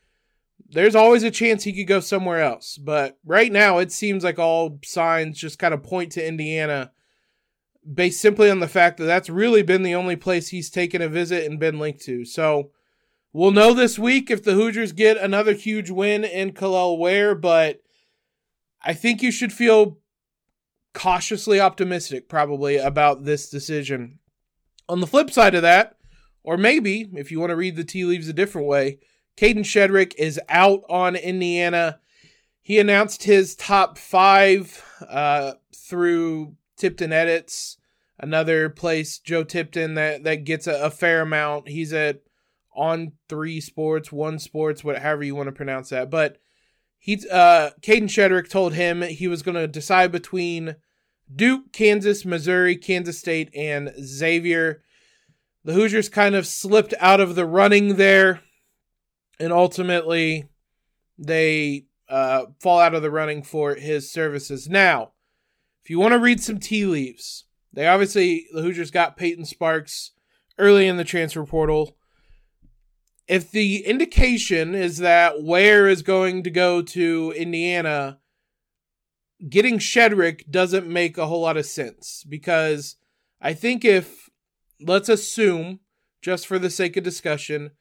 There's 0.69 0.95
always 0.95 1.23
a 1.23 1.31
chance 1.31 1.63
he 1.63 1.73
could 1.73 1.87
go 1.87 1.99
somewhere 1.99 2.41
else, 2.41 2.77
but 2.77 3.17
right 3.25 3.51
now 3.51 3.77
it 3.77 3.91
seems 3.91 4.23
like 4.23 4.39
all 4.39 4.79
signs 4.83 5.39
just 5.39 5.59
kind 5.59 5.73
of 5.73 5.83
point 5.83 6.13
to 6.13 6.25
Indiana 6.25 6.91
based 7.93 8.21
simply 8.21 8.49
on 8.49 8.59
the 8.59 8.67
fact 8.67 8.97
that 8.97 9.05
that's 9.05 9.29
really 9.29 9.61
been 9.63 9.83
the 9.83 9.95
only 9.95 10.17
place 10.17 10.49
he's 10.49 10.69
taken 10.69 11.01
a 11.01 11.07
visit 11.07 11.45
and 11.45 11.59
been 11.59 11.79
linked 11.79 12.01
to. 12.01 12.25
So 12.25 12.71
we'll 13.31 13.51
know 13.51 13.73
this 13.73 13.97
week 13.97 14.29
if 14.29 14.43
the 14.43 14.53
Hoosiers 14.53 14.91
get 14.91 15.15
another 15.17 15.53
huge 15.53 15.89
win 15.89 16.25
in 16.25 16.51
Kel'el 16.51 16.97
Ware, 16.97 17.33
but 17.33 17.81
I 18.81 18.93
think 18.93 19.21
you 19.21 19.31
should 19.31 19.53
feel 19.53 19.99
cautiously 20.93 21.59
optimistic 21.59 22.27
probably 22.27 22.77
about 22.77 23.23
this 23.23 23.49
decision. 23.49 24.19
On 24.89 24.99
the 25.01 25.07
flip 25.07 25.31
side 25.31 25.55
of 25.55 25.61
that, 25.63 25.97
or 26.43 26.57
maybe, 26.57 27.09
if 27.15 27.31
you 27.31 27.39
want 27.39 27.49
to 27.49 27.55
read 27.55 27.75
the 27.75 27.83
tea 27.83 28.05
leaves 28.05 28.29
a 28.29 28.33
different 28.33 28.67
way, 28.67 28.99
Kadin 29.35 29.59
Shedrick 29.59 30.13
is 30.17 30.39
out 30.49 30.81
on 30.89 31.15
Indiana. 31.15 31.99
He 32.61 32.79
announced 32.79 33.23
his 33.23 33.55
top 33.55 33.97
five 33.97 34.83
uh, 35.07 35.53
through 35.75 36.55
Tipton 36.77 37.11
Edits, 37.11 37.77
another 38.17 38.69
place, 38.69 39.19
Joe 39.19 39.43
Tipton, 39.43 39.95
that, 39.95 40.23
that 40.23 40.43
gets 40.43 40.67
a, 40.67 40.81
a 40.83 40.89
fair 40.89 41.21
amount. 41.21 41.67
He's 41.67 41.93
at 41.93 42.21
on 42.75 43.13
three 43.27 43.59
sports, 43.59 44.11
one 44.11 44.39
sports, 44.39 44.83
whatever 44.83 45.23
you 45.23 45.35
want 45.35 45.47
to 45.47 45.53
pronounce 45.53 45.89
that. 45.89 46.09
But 46.09 46.37
he, 46.97 47.21
uh, 47.31 47.71
Kadin 47.81 48.03
Shedrick 48.03 48.49
told 48.49 48.73
him 48.73 49.01
he 49.01 49.27
was 49.27 49.43
going 49.43 49.55
to 49.55 49.67
decide 49.67 50.11
between 50.11 50.75
Duke, 51.33 51.71
Kansas, 51.71 52.25
Missouri, 52.25 52.75
Kansas 52.75 53.19
State, 53.19 53.49
and 53.55 53.93
Xavier. 53.99 54.81
The 55.63 55.73
Hoosiers 55.73 56.09
kind 56.09 56.35
of 56.35 56.47
slipped 56.47 56.93
out 56.99 57.19
of 57.19 57.35
the 57.35 57.45
running 57.45 57.95
there, 57.95 58.41
and 59.39 59.51
ultimately 59.51 60.49
they 61.17 61.85
uh, 62.09 62.45
fall 62.61 62.79
out 62.79 62.95
of 62.95 63.01
the 63.01 63.11
running 63.11 63.43
for 63.43 63.75
his 63.75 64.11
services. 64.11 64.69
Now, 64.69 65.11
if 65.83 65.89
you 65.89 65.99
want 65.99 66.13
to 66.13 66.19
read 66.19 66.41
some 66.41 66.59
tea 66.59 66.85
leaves, 66.85 67.45
they 67.73 67.87
obviously, 67.87 68.47
the 68.53 68.61
Hoosiers 68.61 68.91
got 68.91 69.17
Peyton 69.17 69.45
Sparks 69.45 70.11
early 70.57 70.87
in 70.87 70.97
the 70.97 71.03
transfer 71.03 71.45
portal. 71.45 71.97
If 73.27 73.51
the 73.51 73.85
indication 73.85 74.73
is 74.73 74.99
that 74.99 75.43
Ware 75.43 75.87
is 75.87 76.01
going 76.01 76.43
to 76.43 76.49
go 76.49 76.81
to 76.81 77.33
Indiana, 77.35 78.19
getting 79.47 79.77
Shedrick 79.77 80.49
doesn't 80.49 80.87
make 80.87 81.17
a 81.17 81.27
whole 81.27 81.41
lot 81.41 81.57
of 81.57 81.65
sense 81.65 82.23
because 82.27 82.95
I 83.41 83.53
think 83.53 83.85
if 83.85 84.29
let's 84.79 85.09
assume, 85.09 85.79
just 86.21 86.47
for 86.47 86.59
the 86.59 86.69
sake 86.69 86.97
of 86.97 87.03
discussion, 87.03 87.71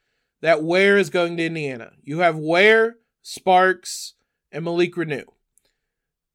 that 0.41 0.63
Ware 0.63 0.99
is 0.99 1.11
going 1.11 1.37
to 1.37 1.47
Indiana. 1.47 1.93
You 2.03 2.21
have 2.21 2.37
Ware, 2.37 2.97
Sparks, 3.23 4.15
and 4.53 4.65
Malik 4.65 4.95
Reneau. 4.95 5.25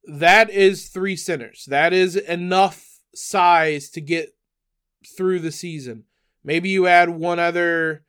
That 0.03 0.49
is 0.49 0.89
three 0.89 1.15
centers. 1.15 1.65
That 1.67 1.93
is 1.93 2.15
enough 2.15 2.99
size 3.13 3.89
to 3.91 4.01
get 4.01 4.35
through 5.15 5.39
the 5.39 5.51
season. 5.51 6.05
Maybe 6.43 6.69
you 6.69 6.87
add 6.87 7.09
one 7.09 7.39
other 7.39 8.03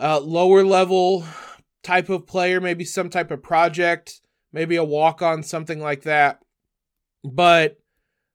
uh, 0.00 0.20
lower 0.20 0.64
level 0.64 1.24
type 1.82 2.08
of 2.08 2.26
player, 2.26 2.60
maybe 2.60 2.84
some 2.84 3.08
type 3.08 3.30
of 3.30 3.42
project, 3.42 4.20
maybe 4.56 4.76
a 4.76 4.82
walk 4.84 5.20
on, 5.20 5.42
something 5.42 5.80
like 5.80 6.04
that. 6.04 6.40
But 7.22 7.76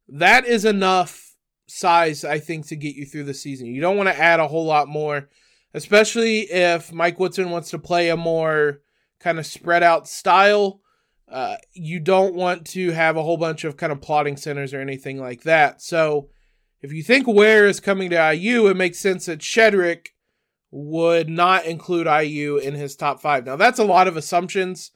that 0.07 0.45
is 0.45 0.65
enough 0.65 1.35
size, 1.67 2.23
I 2.23 2.37
think, 2.37 2.67
to 2.67 2.75
get 2.75 2.95
you 2.95 3.07
through 3.07 3.23
the 3.23 3.33
season. 3.33 3.73
You 3.73 3.81
don't 3.81 3.97
want 3.97 4.07
to 4.07 4.19
add 4.19 4.39
a 4.39 4.47
whole 4.47 4.65
lot 4.65 4.87
more, 4.87 5.29
especially 5.73 6.41
if 6.41 6.93
Mike 6.93 7.19
Woodson 7.19 7.49
wants 7.49 7.71
to 7.71 7.79
play 7.79 8.09
a 8.09 8.15
more 8.15 8.81
kind 9.19 9.39
of 9.39 9.47
spread 9.47 9.81
out 9.81 10.07
style. 10.07 10.81
Uh, 11.27 11.55
you 11.73 11.99
don't 11.99 12.35
want 12.35 12.67
to 12.67 12.91
have 12.91 13.17
a 13.17 13.23
whole 13.23 13.37
bunch 13.37 13.63
of 13.63 13.75
kind 13.75 13.91
of 13.91 13.99
plotting 13.99 14.37
centers 14.37 14.75
or 14.75 14.79
anything 14.79 15.19
like 15.19 15.41
that. 15.41 15.81
So 15.81 16.29
if 16.83 16.93
you 16.93 17.01
think 17.01 17.25
Ware 17.25 17.67
is 17.67 17.79
coming 17.79 18.11
to 18.11 18.35
IU, 18.35 18.67
it 18.67 18.77
makes 18.77 18.99
sense 18.99 19.25
that 19.25 19.39
Shedrick 19.39 20.09
would 20.69 21.29
not 21.29 21.65
include 21.65 22.05
IU 22.05 22.57
in 22.57 22.75
his 22.75 22.95
top 22.95 23.21
five. 23.21 23.43
Now, 23.43 23.55
that's 23.55 23.79
a 23.79 23.83
lot 23.83 24.07
of 24.07 24.17
assumptions. 24.17 24.91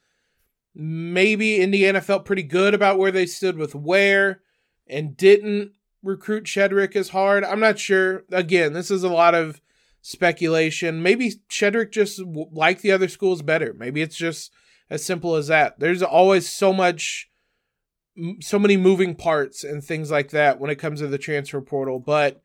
Maybe 0.76 1.56
Indiana 1.56 2.00
felt 2.00 2.26
pretty 2.26 2.42
good 2.42 2.74
about 2.74 2.98
where 2.98 3.10
they 3.10 3.26
stood 3.26 3.56
with 3.56 3.74
Ware 3.74 4.42
and 4.86 5.16
didn't 5.16 5.72
recruit 6.02 6.44
Shedrick 6.44 6.94
as 6.94 7.08
hard. 7.08 7.44
I'm 7.44 7.60
not 7.60 7.78
sure. 7.78 8.24
Again, 8.30 8.74
this 8.74 8.90
is 8.90 9.02
a 9.02 9.08
lot 9.08 9.34
of 9.34 9.60
speculation. 10.02 11.02
Maybe 11.02 11.32
Shedrick 11.50 11.90
just 11.90 12.20
liked 12.20 12.82
the 12.82 12.92
other 12.92 13.08
schools 13.08 13.42
better. 13.42 13.74
Maybe 13.76 14.02
it's 14.02 14.16
just 14.16 14.52
as 14.90 15.02
simple 15.02 15.34
as 15.34 15.48
that. 15.48 15.80
There's 15.80 16.02
always 16.02 16.48
so 16.48 16.72
much 16.72 17.30
so 18.40 18.58
many 18.58 18.76
moving 18.76 19.14
parts 19.14 19.62
and 19.62 19.84
things 19.84 20.10
like 20.10 20.30
that 20.30 20.58
when 20.58 20.70
it 20.70 20.76
comes 20.76 21.00
to 21.00 21.06
the 21.06 21.18
transfer 21.18 21.60
portal, 21.60 21.98
but 21.98 22.42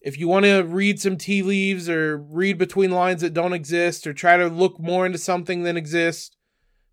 if 0.00 0.18
you 0.18 0.28
want 0.28 0.44
to 0.44 0.60
read 0.60 1.00
some 1.00 1.16
tea 1.16 1.42
leaves 1.42 1.88
or 1.88 2.18
read 2.18 2.58
between 2.58 2.90
lines 2.92 3.22
that 3.22 3.34
don't 3.34 3.54
exist 3.54 4.06
or 4.06 4.12
try 4.12 4.36
to 4.36 4.46
look 4.46 4.78
more 4.78 5.04
into 5.06 5.18
something 5.18 5.62
than 5.64 5.76
exists, 5.76 6.36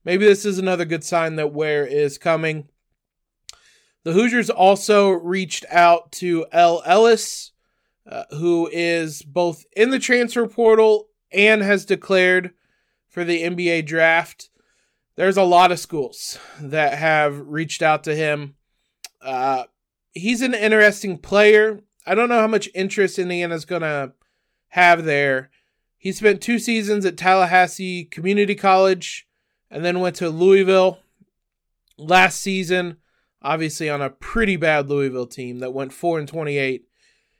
maybe 0.03 0.25
this 0.25 0.45
is 0.45 0.57
another 0.57 0.85
good 0.85 1.03
sign 1.03 1.35
that 1.35 1.53
Ware 1.53 1.85
is 1.85 2.17
coming. 2.17 2.67
The 4.03 4.13
Hoosiers 4.13 4.49
also 4.49 5.11
reached 5.11 5.65
out 5.69 6.11
to 6.13 6.45
El 6.51 6.81
Ellis, 6.85 7.51
uh, 8.09 8.23
who 8.31 8.69
is 8.71 9.21
both 9.21 9.63
in 9.75 9.91
the 9.91 9.99
transfer 9.99 10.47
portal 10.47 11.09
and 11.31 11.61
has 11.61 11.85
declared 11.85 12.51
for 13.07 13.23
the 13.23 13.43
NBA 13.43 13.85
draft. 13.85 14.49
There's 15.15 15.37
a 15.37 15.43
lot 15.43 15.71
of 15.71 15.79
schools 15.79 16.39
that 16.59 16.97
have 16.97 17.37
reached 17.39 17.81
out 17.81 18.03
to 18.05 18.15
him. 18.15 18.55
Uh, 19.21 19.65
he's 20.13 20.41
an 20.41 20.55
interesting 20.55 21.17
player. 21.17 21.81
I 22.05 22.15
don't 22.15 22.29
know 22.29 22.39
how 22.39 22.47
much 22.47 22.69
interest 22.73 23.19
Indiana's 23.19 23.65
going 23.65 23.83
to 23.83 24.13
have 24.69 25.03
there. 25.03 25.51
He 25.97 26.11
spent 26.11 26.41
two 26.41 26.57
seasons 26.57 27.05
at 27.05 27.17
Tallahassee 27.17 28.05
Community 28.05 28.55
College 28.55 29.27
and 29.71 29.83
then 29.85 30.01
went 30.01 30.17
to 30.17 30.29
Louisville 30.29 30.99
last 31.97 32.41
season, 32.41 32.97
obviously 33.41 33.89
on 33.89 34.01
a 34.01 34.09
pretty 34.09 34.57
bad 34.57 34.89
Louisville 34.89 35.25
team 35.25 35.59
that 35.59 35.73
went 35.73 35.93
4 35.93 36.19
and 36.19 36.27
28. 36.27 36.83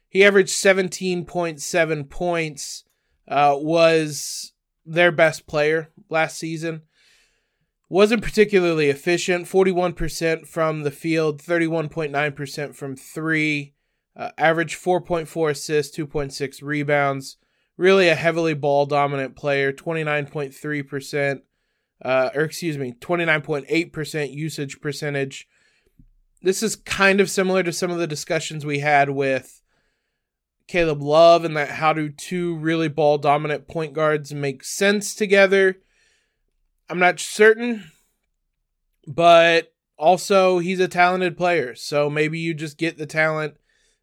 He 0.07 0.23
averaged 0.23 0.51
17.7 0.51 2.09
points, 2.09 2.83
uh, 3.27 3.55
was 3.57 4.53
their 4.85 5.11
best 5.11 5.45
player 5.45 5.91
last 6.09 6.38
season. 6.38 6.83
Wasn't 7.89 8.23
particularly 8.23 8.89
efficient, 8.89 9.47
41% 9.47 10.47
from 10.47 10.83
the 10.83 10.91
field, 10.91 11.41
31.9% 11.41 12.73
from 12.73 12.95
three. 12.95 13.73
Uh, 14.15 14.29
average 14.38 14.75
4.4 14.75 15.51
assists, 15.51 15.97
2.6 15.97 16.61
rebounds. 16.61 17.38
Really 17.77 18.07
a 18.07 18.15
heavily 18.15 18.53
ball 18.53 18.85
dominant 18.85 19.35
player, 19.35 19.73
29.3%, 19.73 21.41
uh, 22.01 22.29
or 22.34 22.43
excuse 22.43 22.77
me, 22.77 22.93
29.8% 23.00 24.34
usage 24.34 24.81
percentage. 24.81 25.48
This 26.41 26.63
is 26.63 26.75
kind 26.75 27.22
of 27.22 27.29
similar 27.29 27.63
to 27.63 27.72
some 27.72 27.91
of 27.91 28.00
the 28.00 28.08
discussions 28.08 28.65
we 28.65 28.79
had 28.79 29.12
with 29.12 29.62
Caleb 30.67 31.01
Love 31.01 31.46
and 31.46 31.55
that 31.58 31.70
how 31.70 31.93
do 31.93 32.10
two 32.10 32.55
really 32.55 32.88
ball 32.88 33.17
dominant 33.17 33.67
point 33.67 33.93
guards 33.93 34.34
make 34.34 34.63
sense 34.63 35.13
together. 35.13 35.77
I'm 36.89 37.00
not 37.00 37.20
certain, 37.20 37.91
but 39.05 39.74
also 39.98 40.60
he's 40.60 40.79
a 40.79 40.88
talented 40.88 41.38
player. 41.38 41.75
So 41.75 42.10
maybe 42.10 42.39
you 42.39 42.53
just 42.53 42.77
get 42.77 42.98
the 42.98 43.05
talent 43.05 43.58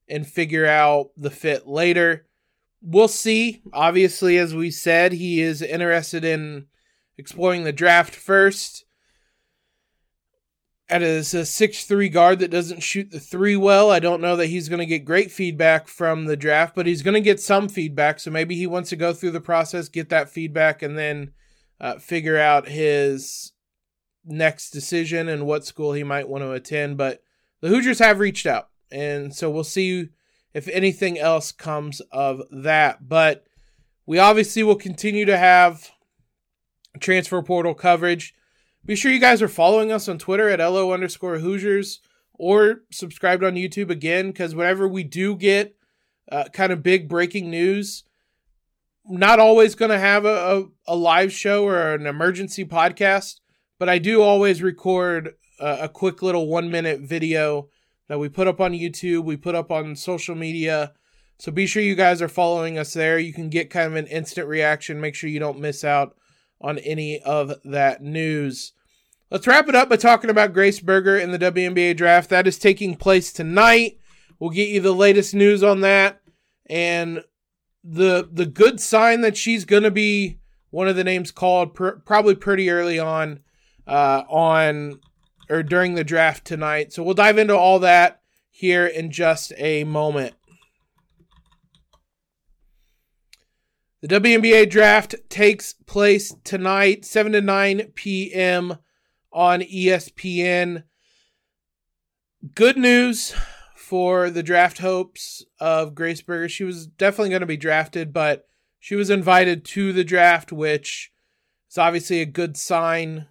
and 0.09 0.27
figure 0.27 0.67
out 0.67 1.11
the 1.17 1.31
fit 1.31 1.67
later. 1.67 2.27
We'll 2.81 3.09
see. 3.09 3.63
Obviously, 3.73 4.39
as 4.39 4.55
we 4.55 4.71
said, 4.71 5.13
he 5.13 5.41
is 5.41 5.61
interested 5.61 6.25
in 6.25 6.67
exploring 7.19 7.65
the 7.65 7.73
draft 7.73 8.15
first. 8.15 8.85
As 10.91 11.35
a 11.35 11.45
six-three 11.45 12.09
guard 12.09 12.39
that 12.39 12.51
doesn't 12.51 12.83
shoot 12.83 13.11
the 13.11 13.21
three 13.21 13.57
well, 13.57 13.91
I 13.91 13.99
don't 13.99 14.23
know 14.23 14.37
that 14.37 14.47
he's 14.47 14.71
going 14.71 14.79
to 14.79 14.87
get 14.87 15.05
great 15.05 15.31
feedback 15.31 15.87
from 15.87 16.25
the 16.25 16.37
draft, 16.37 16.75
but 16.75 16.87
he's 16.87 17.03
going 17.03 17.13
to 17.13 17.21
get 17.21 17.41
some 17.41 17.69
feedback. 17.69 18.19
So 18.19 18.31
maybe 18.31 18.55
he 18.57 18.67
wants 18.67 18.89
to 18.89 18.97
go 18.97 19.13
through 19.13 19.33
the 19.33 19.41
process, 19.43 19.91
get 19.91 20.09
that 20.09 20.31
feedback, 20.31 20.81
and 20.81 20.97
then 20.97 21.33
uh, 21.79 21.99
figure 21.99 22.39
out 22.39 22.69
his 22.69 23.53
next 24.25 24.71
decision 24.71 25.29
and 25.29 25.45
what 25.45 25.67
school 25.67 25.93
he 25.93 26.05
might 26.05 26.29
want 26.29 26.43
to 26.43 26.53
attend. 26.53 26.97
But 26.97 27.23
the 27.61 27.69
Hoosiers 27.69 27.99
have 27.99 28.19
reached 28.19 28.47
out. 28.47 28.71
And 28.91 29.35
so 29.35 29.51
we'll 29.51 29.65
see 29.65 30.09
if 30.55 30.69
anything 30.69 31.19
else 31.19 31.53
comes 31.53 32.01
of 32.13 32.41
that. 32.51 33.07
But 33.07 33.45
we 34.07 34.19
obviously 34.19 34.63
will 34.63 34.77
continue 34.77 35.27
to 35.27 35.37
have 35.37 35.91
transfer 37.01 37.43
portal 37.43 37.75
coverage. 37.75 38.35
Be 38.85 38.97
sure 38.97 39.13
you 39.13 39.21
guys 39.21 39.43
are 39.43 39.49
following 39.49 39.93
us 39.93 40.09
on 40.09 40.19
Twitter 40.19 40.49
at 40.49 40.61
LO 40.61 40.93
underscore 40.93 41.39
Hoosiers 41.39 42.01
or 42.33 42.83
subscribed 42.91 43.45
on 43.45 43.55
YouTube 43.55 43.91
again, 43.91 44.29
because 44.29 44.55
whenever 44.55 44.87
we 44.89 45.03
do 45.03 45.37
get 45.37 45.77
uh, 46.31 46.45
kind 46.53 46.73
of 46.73 46.83
big 46.83 47.09
breaking 47.09 47.51
news, 47.51 48.05
not 49.05 49.39
always 49.39 49.75
going 49.75 49.91
to 49.91 49.99
have 49.99 50.25
a, 50.25 50.29
a, 50.89 50.93
a, 50.93 50.97
live 50.97 51.33
show 51.33 51.65
or 51.65 51.95
an 51.95 52.07
emergency 52.07 52.65
podcast, 52.65 53.41
but 53.79 53.89
I 53.89 53.99
do 53.99 54.23
always 54.23 54.63
record 54.63 55.35
a, 55.59 55.79
a 55.83 55.89
quick 55.89 56.23
little 56.23 56.47
one 56.47 56.71
minute 56.71 57.01
video 57.01 57.69
that 58.09 58.19
we 58.19 58.29
put 58.29 58.47
up 58.47 58.61
on 58.61 58.73
YouTube, 58.73 59.25
we 59.25 59.37
put 59.37 59.55
up 59.55 59.71
on 59.71 59.97
social 59.97 60.35
media. 60.35 60.93
So 61.39 61.53
be 61.53 61.67
sure 61.67 61.83
you 61.83 61.95
guys 61.95 62.21
are 62.21 62.29
following 62.29 62.79
us 62.79 62.93
there. 62.93 63.19
You 63.19 63.33
can 63.33 63.49
get 63.49 63.71
kind 63.71 63.87
of 63.87 63.97
an 63.97 64.07
instant 64.07 64.49
reaction. 64.49 65.01
Make 65.01 65.15
sure 65.15 65.31
you 65.31 65.39
don't 65.39 65.61
miss 65.61 65.85
out 65.85 66.18
on 66.61 66.79
any 66.79 67.21
of 67.21 67.53
that 67.65 68.03
news. 68.03 68.73
Let's 69.31 69.47
wrap 69.47 69.69
it 69.69 69.75
up 69.75 69.91
by 69.91 69.97
talking 69.97 70.31
about 70.31 70.55
Grace 70.55 70.81
Berger 70.81 71.19
in 71.19 71.33
the 71.33 71.39
WNBA 71.39 71.97
draft. 71.97 72.31
That 72.31 72.47
is 72.47 72.59
taking 72.59 72.97
place 72.97 73.33
tonight. 73.33 73.99
We'll 74.39 74.51
get 74.51 74.69
you 74.69 74.81
the 74.81 74.93
latest 74.93 75.35
news 75.35 75.63
on 75.63 75.81
that. 75.83 76.21
And 76.71 77.25
the 77.85 78.29
the 78.31 78.47
good 78.47 78.81
sign 78.81 79.21
that 79.23 79.37
she's 79.37 79.65
going 79.65 79.83
to 79.83 79.91
be 79.91 80.39
one 80.71 80.89
of 80.89 80.97
the 80.97 81.05
names 81.05 81.31
called 81.31 81.75
pr- 81.75 81.91
probably 82.05 82.35
pretty 82.35 82.71
early 82.71 82.99
on 82.99 83.41
uh, 83.87 84.23
on 84.29 85.01
or 85.49 85.63
during 85.63 85.95
the 85.95 86.05
draft 86.05 86.45
tonight. 86.45 86.93
So 86.93 87.03
we'll 87.03 87.15
dive 87.15 87.39
into 87.39 87.57
all 87.57 87.79
that 87.81 88.21
here 88.51 88.87
in 88.87 89.11
just 89.11 89.53
a 89.57 89.85
moment. 89.85 90.35
The 94.01 94.09
WNBA 94.09 94.71
draft 94.71 95.17
takes 95.29 95.73
place 95.73 96.33
tonight, 96.45 97.05
7 97.05 97.33
to 97.33 97.41
9 97.41 97.93
p.m. 97.97 98.79
on 99.33 99.61
ESPN. 99.61 100.85
Good 102.55 102.77
news 102.77 103.35
for 103.75 104.31
the 104.31 104.45
draft 104.45 104.79
hopes 104.79 105.45
of 105.59 105.97
Grace 105.97 106.23
Berger. 106.23 106.49
She 106.49 106.63
was 106.63 106.87
definitely 106.87 107.31
going 107.31 107.41
to 107.41 107.47
be 107.47 107.57
drafted, 107.57 108.13
but 108.13 108.47
she 108.79 108.95
was 108.95 109.11
invited 109.11 109.65
to 109.67 109.93
the 109.93 110.05
draft, 110.05 110.53
which 110.53 111.11
is 111.69 111.77
obviously 111.77 112.21
a 112.21 112.27
good 112.27 112.57
sign. 112.57 113.27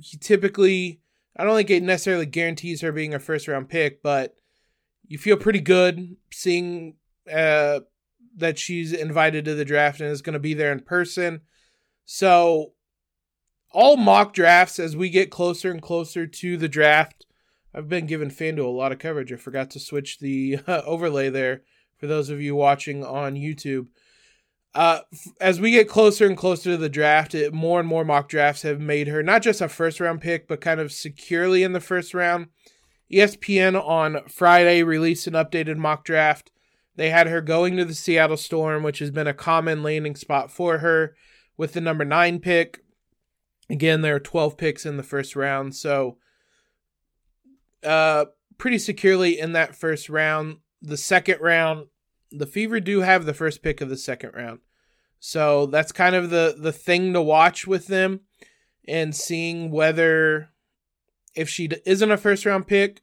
He 0.00 0.16
typically 0.16 1.00
I 1.36 1.44
don't 1.44 1.56
think 1.56 1.70
it 1.70 1.82
necessarily 1.82 2.26
guarantees 2.26 2.80
her 2.80 2.92
being 2.92 3.14
a 3.14 3.18
first 3.18 3.46
round 3.46 3.68
pick, 3.68 4.02
but 4.02 4.34
you 5.06 5.16
feel 5.16 5.36
pretty 5.36 5.60
good 5.60 6.16
seeing 6.32 6.96
uh, 7.32 7.80
that 8.36 8.58
she's 8.58 8.92
invited 8.92 9.44
to 9.44 9.54
the 9.54 9.64
draft 9.64 10.00
and 10.00 10.10
is 10.10 10.22
going 10.22 10.34
to 10.34 10.38
be 10.38 10.54
there 10.54 10.72
in 10.72 10.80
person. 10.80 11.40
So, 12.04 12.72
all 13.72 13.96
mock 13.96 14.34
drafts 14.34 14.78
as 14.78 14.96
we 14.96 15.10
get 15.10 15.30
closer 15.30 15.70
and 15.70 15.80
closer 15.80 16.26
to 16.26 16.56
the 16.56 16.68
draft. 16.68 17.26
I've 17.72 17.88
been 17.88 18.06
giving 18.06 18.30
FanDuel 18.30 18.64
a 18.64 18.68
lot 18.68 18.90
of 18.90 18.98
coverage. 18.98 19.32
I 19.32 19.36
forgot 19.36 19.70
to 19.70 19.80
switch 19.80 20.18
the 20.18 20.58
uh, 20.66 20.82
overlay 20.86 21.30
there 21.30 21.62
for 21.96 22.06
those 22.06 22.30
of 22.30 22.40
you 22.40 22.56
watching 22.56 23.04
on 23.04 23.34
YouTube. 23.34 23.86
Uh, 24.74 25.00
as 25.40 25.60
we 25.60 25.72
get 25.72 25.88
closer 25.88 26.26
and 26.26 26.36
closer 26.36 26.70
to 26.70 26.76
the 26.76 26.88
draft, 26.88 27.34
it, 27.34 27.52
more 27.52 27.80
and 27.80 27.88
more 27.88 28.04
mock 28.04 28.28
drafts 28.28 28.62
have 28.62 28.80
made 28.80 29.08
her 29.08 29.22
not 29.22 29.42
just 29.42 29.60
a 29.60 29.68
first 29.68 30.00
round 30.00 30.20
pick, 30.20 30.46
but 30.46 30.60
kind 30.60 30.80
of 30.80 30.92
securely 30.92 31.62
in 31.62 31.72
the 31.72 31.80
first 31.80 32.14
round. 32.14 32.48
ESPN 33.12 33.80
on 33.84 34.28
Friday 34.28 34.82
released 34.82 35.26
an 35.26 35.34
updated 35.34 35.76
mock 35.76 36.04
draft. 36.04 36.50
They 36.96 37.10
had 37.10 37.26
her 37.28 37.40
going 37.40 37.76
to 37.76 37.84
the 37.84 37.94
Seattle 37.94 38.36
Storm, 38.36 38.82
which 38.82 38.98
has 38.98 39.10
been 39.10 39.26
a 39.26 39.34
common 39.34 39.82
landing 39.82 40.16
spot 40.16 40.50
for 40.50 40.78
her 40.78 41.14
with 41.56 41.72
the 41.72 41.80
number 41.80 42.04
nine 42.04 42.40
pick. 42.40 42.84
Again, 43.68 44.02
there 44.02 44.16
are 44.16 44.20
12 44.20 44.56
picks 44.56 44.84
in 44.84 44.96
the 44.96 45.02
first 45.02 45.36
round. 45.36 45.74
So, 45.76 46.18
uh, 47.84 48.26
pretty 48.58 48.78
securely 48.78 49.38
in 49.38 49.52
that 49.52 49.74
first 49.74 50.08
round. 50.08 50.58
The 50.82 50.96
second 50.96 51.40
round, 51.40 51.86
the 52.30 52.46
Fever 52.46 52.80
do 52.80 53.00
have 53.00 53.24
the 53.24 53.34
first 53.34 53.62
pick 53.62 53.80
of 53.80 53.88
the 53.88 53.96
second 53.96 54.32
round. 54.34 54.60
So 55.20 55.66
that's 55.66 55.92
kind 55.92 56.14
of 56.16 56.30
the 56.30 56.56
the 56.58 56.72
thing 56.72 57.12
to 57.12 57.20
watch 57.20 57.66
with 57.66 57.86
them 57.86 58.20
and 58.88 59.14
seeing 59.14 59.70
whether 59.70 60.48
if 61.34 61.48
she 61.48 61.68
isn't 61.84 62.10
a 62.10 62.16
first 62.16 62.46
round 62.46 62.66
pick, 62.66 63.02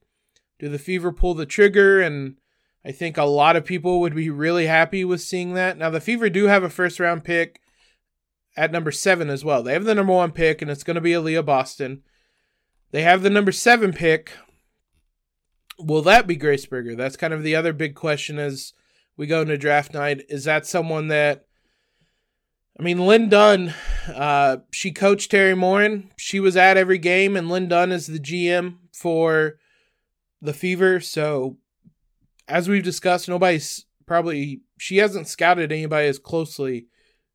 do 0.60 0.68
the 0.68 0.80
Fever 0.80 1.12
pull 1.12 1.36
the 1.36 1.46
trigger 1.46 2.02
and 2.02 2.36
I 2.88 2.92
think 2.94 3.18
a 3.18 3.26
lot 3.26 3.58
of 3.58 3.66
people 3.66 4.00
would 4.00 4.16
be 4.16 4.30
really 4.30 4.68
happy 4.68 5.04
with 5.04 5.20
seeing 5.20 5.54
that. 5.56 5.78
Now 5.78 5.90
the 5.90 6.00
Fever 6.00 6.30
do 6.30 6.46
have 6.46 6.64
a 6.64 6.70
first 6.70 7.02
round 7.02 7.26
pick 7.26 7.60
at 8.56 8.72
number 8.72 8.92
seven 8.92 9.30
as 9.30 9.44
well. 9.44 9.62
They 9.62 9.74
have 9.74 9.84
the 9.84 9.94
number 9.94 10.14
one 10.14 10.32
pick, 10.32 10.62
and 10.62 10.72
it's 10.72 10.86
going 10.86 10.96
to 10.96 11.02
be 11.02 11.12
Aliyah 11.12 11.46
Boston. 11.46 12.04
They 12.92 13.02
have 13.02 13.24
the 13.24 13.30
number 13.30 13.52
seven 13.52 13.92
pick. 13.92 14.32
Will 15.78 16.02
that 16.04 16.28
be 16.28 16.38
Grace 16.38 16.66
Berger? 16.66 16.96
That's 16.96 17.18
kind 17.18 17.34
of 17.34 17.44
the 17.44 17.56
other 17.56 17.74
big 17.74 17.94
question 17.94 18.40
as 18.40 18.72
we 19.18 19.28
go 19.28 19.42
into 19.42 19.58
draft 19.58 19.94
night. 19.94 20.24
Is 20.30 20.46
that 20.46 20.66
someone 20.66 21.10
that 21.10 21.46
I 22.80 22.84
mean, 22.84 23.06
Lin 23.06 23.28
Dunn, 23.28 23.74
uh, 24.08 24.58
she 24.72 24.92
coached 24.92 25.32
Teri 25.32 25.58
Moren. 25.58 26.12
She 26.16 26.40
was 26.40 26.56
at 26.56 26.78
every 26.78 27.00
game, 27.00 27.36
and 27.36 27.50
Lin 27.50 27.68
Dunn 27.68 27.92
is 27.92 28.08
the 28.08 28.20
GM 28.20 28.78
for 28.94 29.58
the 30.42 30.54
Fever. 30.54 31.00
So, 31.00 31.58
as 32.48 32.68
we've 32.70 32.84
discussed, 32.84 33.28
nobody's 33.28 33.86
probably 34.06 34.62
she 34.78 34.98
hasn't 34.98 35.28
scouted 35.28 35.72
anybody 35.72 36.08
as 36.08 36.20
closely 36.20 36.88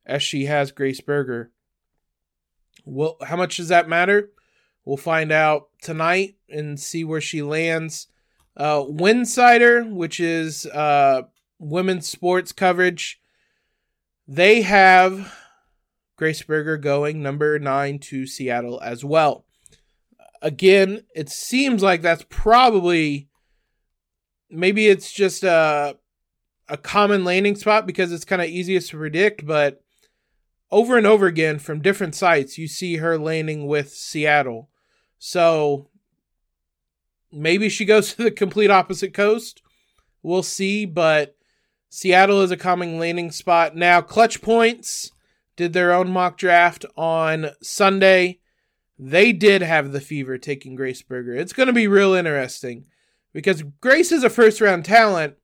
as 0.07 0.23
she 0.23 0.47
has 0.47 0.73
Grace 0.73 1.01
Berger. 1.01 1.51
Well, 2.85 3.17
how 3.23 3.37
much 3.37 3.57
does 3.57 3.69
that 3.69 3.89
matter? 3.89 4.31
We'll 4.85 4.97
find 4.97 5.31
out 5.31 5.69
tonight 5.81 6.37
and 6.49 6.79
see 6.79 7.05
where 7.05 7.21
she 7.21 7.43
lands. 7.43 8.09
Uh, 8.55 8.85
which 9.85 10.21
is 10.21 10.67
uh, 10.67 11.23
women's 11.59 12.07
sports 12.07 12.53
coverage 12.53 13.19
they 14.29 14.63
have 14.63 15.35
Grace 16.17 16.43
Berger 16.43 16.77
going 16.77 17.23
number 17.23 17.59
nine 17.59 17.99
to 18.01 18.27
Seattle 18.27 18.81
as 18.81 19.05
well. 19.05 19.45
Again, 20.41 21.03
it 21.15 21.29
seems 21.29 21.83
like 21.83 22.03
that's 22.03 22.25
probably 22.29 23.29
maybe 24.53 24.89
it's 24.89 25.11
just 25.11 25.43
a 25.43 25.97
a 26.69 26.77
common 26.77 27.25
landing 27.25 27.57
spot 27.57 27.87
because 27.87 28.13
it's 28.13 28.25
kind 28.25 28.41
of 28.41 28.49
easiest 28.49 28.91
to 28.91 28.97
predict, 28.97 29.45
but 29.45 29.83
over 30.71 30.97
and 30.97 31.07
over 31.07 31.27
again 31.27 31.59
from 31.59 31.83
different 31.83 32.15
sites, 32.15 32.57
you 32.57 32.67
see 32.69 32.97
her 32.97 33.19
landing 33.19 33.67
with 33.67 33.93
Seattle. 33.93 34.71
So 35.19 35.89
maybe 37.31 37.69
she 37.69 37.85
goes 37.85 38.15
to 38.15 38.23
the 38.23 38.31
complete 38.31 38.71
opposite 38.71 39.13
coast. 39.13 39.61
We'll 40.23 40.43
see, 40.43 40.87
but 40.87 41.37
Seattle 41.91 42.41
is 42.41 42.51
a 42.51 42.57
common 42.57 42.99
landing 42.99 43.33
spot. 43.33 43.77
Now, 43.77 44.01
Clutch 44.01 44.41
Points 44.41 45.11
did 45.57 45.73
their 45.73 45.93
own 45.93 46.11
mock 46.11 46.39
draft 46.39 46.87
on 46.97 47.51
Sunday. 47.61 48.39
They 48.99 49.33
did 49.33 49.63
have 49.63 49.93
the 49.93 50.01
fever 50.01 50.39
taking 50.39 50.75
Grace 50.75 51.03
Berger. 51.03 51.35
It's 51.35 51.53
going 51.53 51.67
to 51.67 51.73
be 51.73 51.89
real 51.89 52.15
interesting 52.15 52.87
because 53.33 53.63
Grace 53.81 54.13
is 54.13 54.25
a 54.25 54.31
first 54.31 54.61
round 54.61 54.85
talent. 54.85 55.35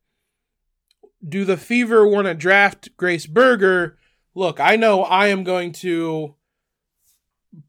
Do 1.27 1.45
the 1.45 1.57
fever 1.57 2.07
want 2.07 2.27
to 2.27 2.35
draft 2.35 2.97
Grace 2.97 3.27
Berger? 3.27 3.99
Look, 4.35 4.61
I 4.61 4.77
know 4.77 5.03
I 5.03 5.29
am 5.29 5.43
going 5.43 5.73
to 5.73 6.37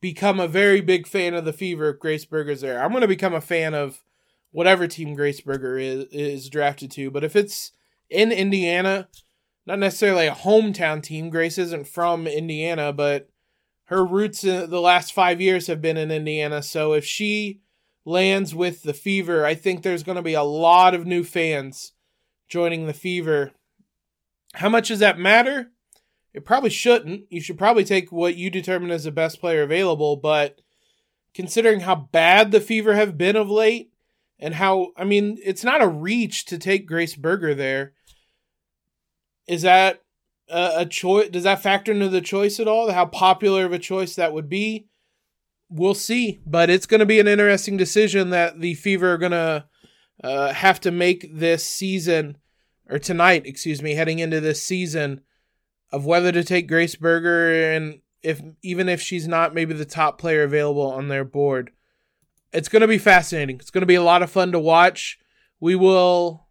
become 0.02 0.40
a 0.40 0.48
very 0.48 0.82
big 0.82 1.08
fan 1.08 1.34
of 1.34 1.46
the 1.46 1.54
fever 1.54 1.90
if 1.90 2.00
Grace 2.00 2.26
Berger's 2.26 2.62
there. 2.62 2.82
I'm 2.82 2.92
going 2.92 3.02
to 3.02 3.08
become 3.08 3.34
a 3.34 3.42
fan 3.42 3.74
of 3.74 4.04
whatever 4.52 4.88
team 4.88 5.16
Grace 5.16 5.42
Berger 5.42 5.80
is, 5.80 6.06
is 6.12 6.50
drafted 6.50 6.92
to. 6.92 7.10
But 7.10 7.24
if 7.24 7.36
it's 7.36 7.72
in 8.10 8.32
Indiana. 8.32 9.08
Not 9.66 9.80
necessarily 9.80 10.28
a 10.28 10.36
hometown 10.36 11.04
team. 11.04 11.30
Grace 11.30 11.58
isn't 11.58 11.88
from 11.88 12.28
Indiana, 12.28 12.92
but 12.92 13.30
her 13.86 14.06
roots 14.06 14.44
in 14.44 14.70
the 14.70 14.82
last 14.82 15.14
five 15.14 15.40
years 15.40 15.68
have 15.68 15.82
been 15.82 15.98
in 15.98 16.12
Indiana. 16.12 16.64
So 16.64 16.94
if 16.94 17.06
she 17.06 17.62
lands 18.10 18.56
with 18.56 18.84
the 18.84 18.94
Fever, 18.94 19.46
I 19.46 19.54
think 19.54 19.84
there's 19.84 20.04
going 20.04 20.18
to 20.18 20.22
be 20.22 20.34
a 20.34 20.44
lot 20.44 20.94
of 20.94 21.06
new 21.06 21.24
fans 21.24 21.94
joining 22.48 22.88
the 22.88 22.94
Fever. 22.94 23.52
How 24.56 24.68
much 24.68 24.88
does 24.88 25.00
that 25.00 25.20
matter? 25.20 25.72
It 26.34 26.46
probably 26.46 26.72
shouldn't. 26.72 27.26
You 27.30 27.42
should 27.42 27.58
probably 27.58 27.84
take 27.84 28.12
what 28.12 28.36
you 28.36 28.50
determine 28.50 28.92
as 28.92 29.04
the 29.04 29.12
best 29.12 29.40
player 29.40 29.62
available, 29.62 30.16
but 30.16 30.60
considering 31.34 31.82
how 31.82 31.96
bad 31.96 32.52
the 32.52 32.60
Fever 32.60 32.96
have 32.96 33.18
been 33.18 33.36
of 33.36 33.50
late 33.50 33.92
and 34.40 34.56
how, 34.56 34.92
I 34.98 35.04
mean, 35.04 35.38
it's 35.44 35.64
not 35.64 35.82
a 35.82 35.88
reach 35.88 36.46
to 36.46 36.58
take 36.58 36.88
Grace 36.88 37.16
Berger 37.16 37.54
there. 37.54 37.94
Is 39.48 39.62
that 39.64 40.02
a, 40.50 40.72
a 40.78 40.86
choice? 40.86 41.30
Does 41.30 41.44
that 41.44 41.62
factor 41.62 41.92
into 41.92 42.10
the 42.10 42.22
choice 42.22 42.60
at 42.60 42.68
all? 42.68 42.92
How 42.92 43.06
popular 43.06 43.66
of 43.66 43.74
a 43.74 43.80
choice 43.80 44.16
that 44.16 44.34
would 44.34 44.50
be? 44.50 44.88
We'll 45.70 45.94
see, 45.94 46.40
but 46.46 46.70
it's 46.70 46.88
going 46.88 47.00
to 47.00 47.06
be 47.06 47.20
an 47.20 47.28
interesting 47.28 47.78
decision 47.78 48.32
that 48.32 48.60
the 48.60 48.74
Fever 48.74 49.14
are 49.14 49.18
going 49.18 49.32
to 49.34 49.66
uh, 50.24 50.54
have 50.54 50.80
to 50.82 50.92
make 50.92 51.30
this 51.32 51.64
season 51.66 52.38
or 52.90 53.00
tonight, 53.00 53.46
excuse 53.46 53.82
me, 53.82 53.94
heading 53.94 54.20
into 54.20 54.42
this 54.42 54.64
season 54.64 55.22
of 55.92 56.06
whether 56.06 56.32
to 56.32 56.44
take 56.44 56.68
Grace 56.68 56.96
Berger 56.96 57.72
and 57.72 58.02
if 58.22 58.42
even 58.62 58.90
if 58.90 59.02
she's 59.02 59.28
not 59.28 59.54
maybe 59.54 59.74
the 59.74 59.86
top 59.86 60.20
player 60.20 60.44
available 60.44 60.92
on 60.92 61.08
their 61.08 61.24
board. 61.24 61.72
It's 62.52 62.70
going 62.70 62.82
to 62.82 62.88
be 62.88 62.98
fascinating. 62.98 63.58
It's 63.58 63.70
going 63.70 63.84
to 63.84 63.88
be 63.88 63.96
a 63.96 64.04
lot 64.04 64.24
of 64.24 64.32
fun 64.32 64.52
to 64.54 64.60
watch. 64.60 65.20
We 65.60 65.76
will 65.76 66.48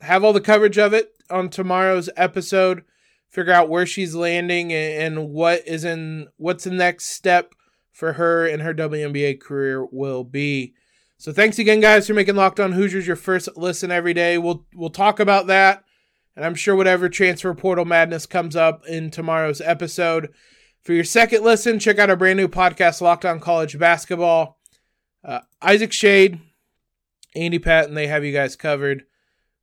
have 0.00 0.22
all 0.22 0.32
the 0.32 0.40
coverage 0.40 0.78
of 0.78 0.92
it 0.92 1.10
on 1.30 1.48
tomorrow's 1.48 2.10
episode. 2.16 2.82
Figure 3.30 3.52
out 3.52 3.68
where 3.68 3.86
she's 3.86 4.14
landing 4.14 4.72
and 4.72 5.30
what 5.30 5.66
is 5.66 5.84
in 5.84 6.28
what's 6.36 6.64
the 6.64 6.70
next 6.70 7.06
step 7.06 7.54
for 7.92 8.14
her 8.14 8.46
and 8.46 8.62
her 8.62 8.74
WNBA 8.74 9.40
career 9.40 9.84
will 9.84 10.24
be. 10.24 10.74
So 11.16 11.32
thanks 11.32 11.58
again, 11.58 11.80
guys, 11.80 12.06
for 12.06 12.14
making 12.14 12.36
Locked 12.36 12.60
On 12.60 12.72
Hoosiers 12.72 13.06
your 13.06 13.16
first 13.16 13.48
listen 13.56 13.90
every 13.90 14.14
day. 14.14 14.38
We'll 14.38 14.66
we'll 14.74 14.90
talk 14.90 15.18
about 15.18 15.48
that, 15.48 15.82
and 16.36 16.44
I'm 16.44 16.54
sure 16.54 16.76
whatever 16.76 17.08
transfer 17.08 17.52
portal 17.54 17.84
madness 17.84 18.24
comes 18.24 18.54
up 18.54 18.86
in 18.86 19.10
tomorrow's 19.10 19.60
episode. 19.60 20.32
For 20.82 20.92
your 20.92 21.04
second 21.04 21.42
listen, 21.42 21.80
check 21.80 21.98
out 21.98 22.08
our 22.08 22.16
brand 22.16 22.36
new 22.36 22.46
podcast, 22.46 23.00
Locked 23.00 23.24
On 23.24 23.40
College 23.40 23.78
Basketball. 23.78 24.58
Uh, 25.24 25.40
Isaac 25.60 25.90
Schade, 25.90 26.40
Andy 27.34 27.58
Patton, 27.58 27.94
they 27.94 28.06
have 28.06 28.24
you 28.24 28.32
guys 28.32 28.54
covered. 28.54 29.04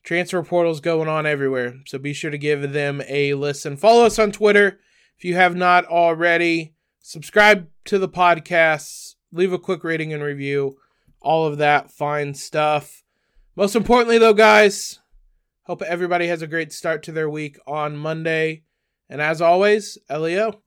Transfer 0.04 0.44
portals 0.44 0.82
going 0.82 1.08
on 1.08 1.26
everywhere. 1.26 1.76
So 1.88 1.98
be 1.98 2.14
sure 2.14 2.30
to 2.30 2.38
give 2.38 2.74
them 2.74 3.02
a 3.08 3.34
listen. 3.34 3.76
Follow 3.78 4.06
us 4.06 4.20
on 4.20 4.32
Twitter 4.32 4.80
if 5.18 5.24
you 5.24 5.36
have 5.36 5.56
not 5.56 5.86
already. 5.86 6.75
Subscribe 7.08 7.70
to 7.84 8.00
the 8.00 8.10
podcast. 8.10 9.14
Leave 9.32 9.54
a 9.54 9.60
quick 9.60 9.84
rating 9.84 10.12
and 10.12 10.24
review. 10.24 10.80
All 11.22 11.46
of 11.46 11.60
that 11.60 11.92
fine 11.92 12.34
stuff. 12.34 13.04
Most 13.56 13.76
importantly, 13.76 14.18
though, 14.18 14.34
guys, 14.34 15.02
hope 15.66 15.84
everybody 15.84 16.26
has 16.26 16.42
a 16.42 16.48
great 16.48 16.74
start 16.74 17.04
to 17.04 17.12
their 17.12 17.30
week 17.30 17.60
on 17.68 17.96
Monday. 17.96 18.64
And 19.08 19.22
as 19.22 19.40
always, 19.40 20.00
LEO. 20.10 20.62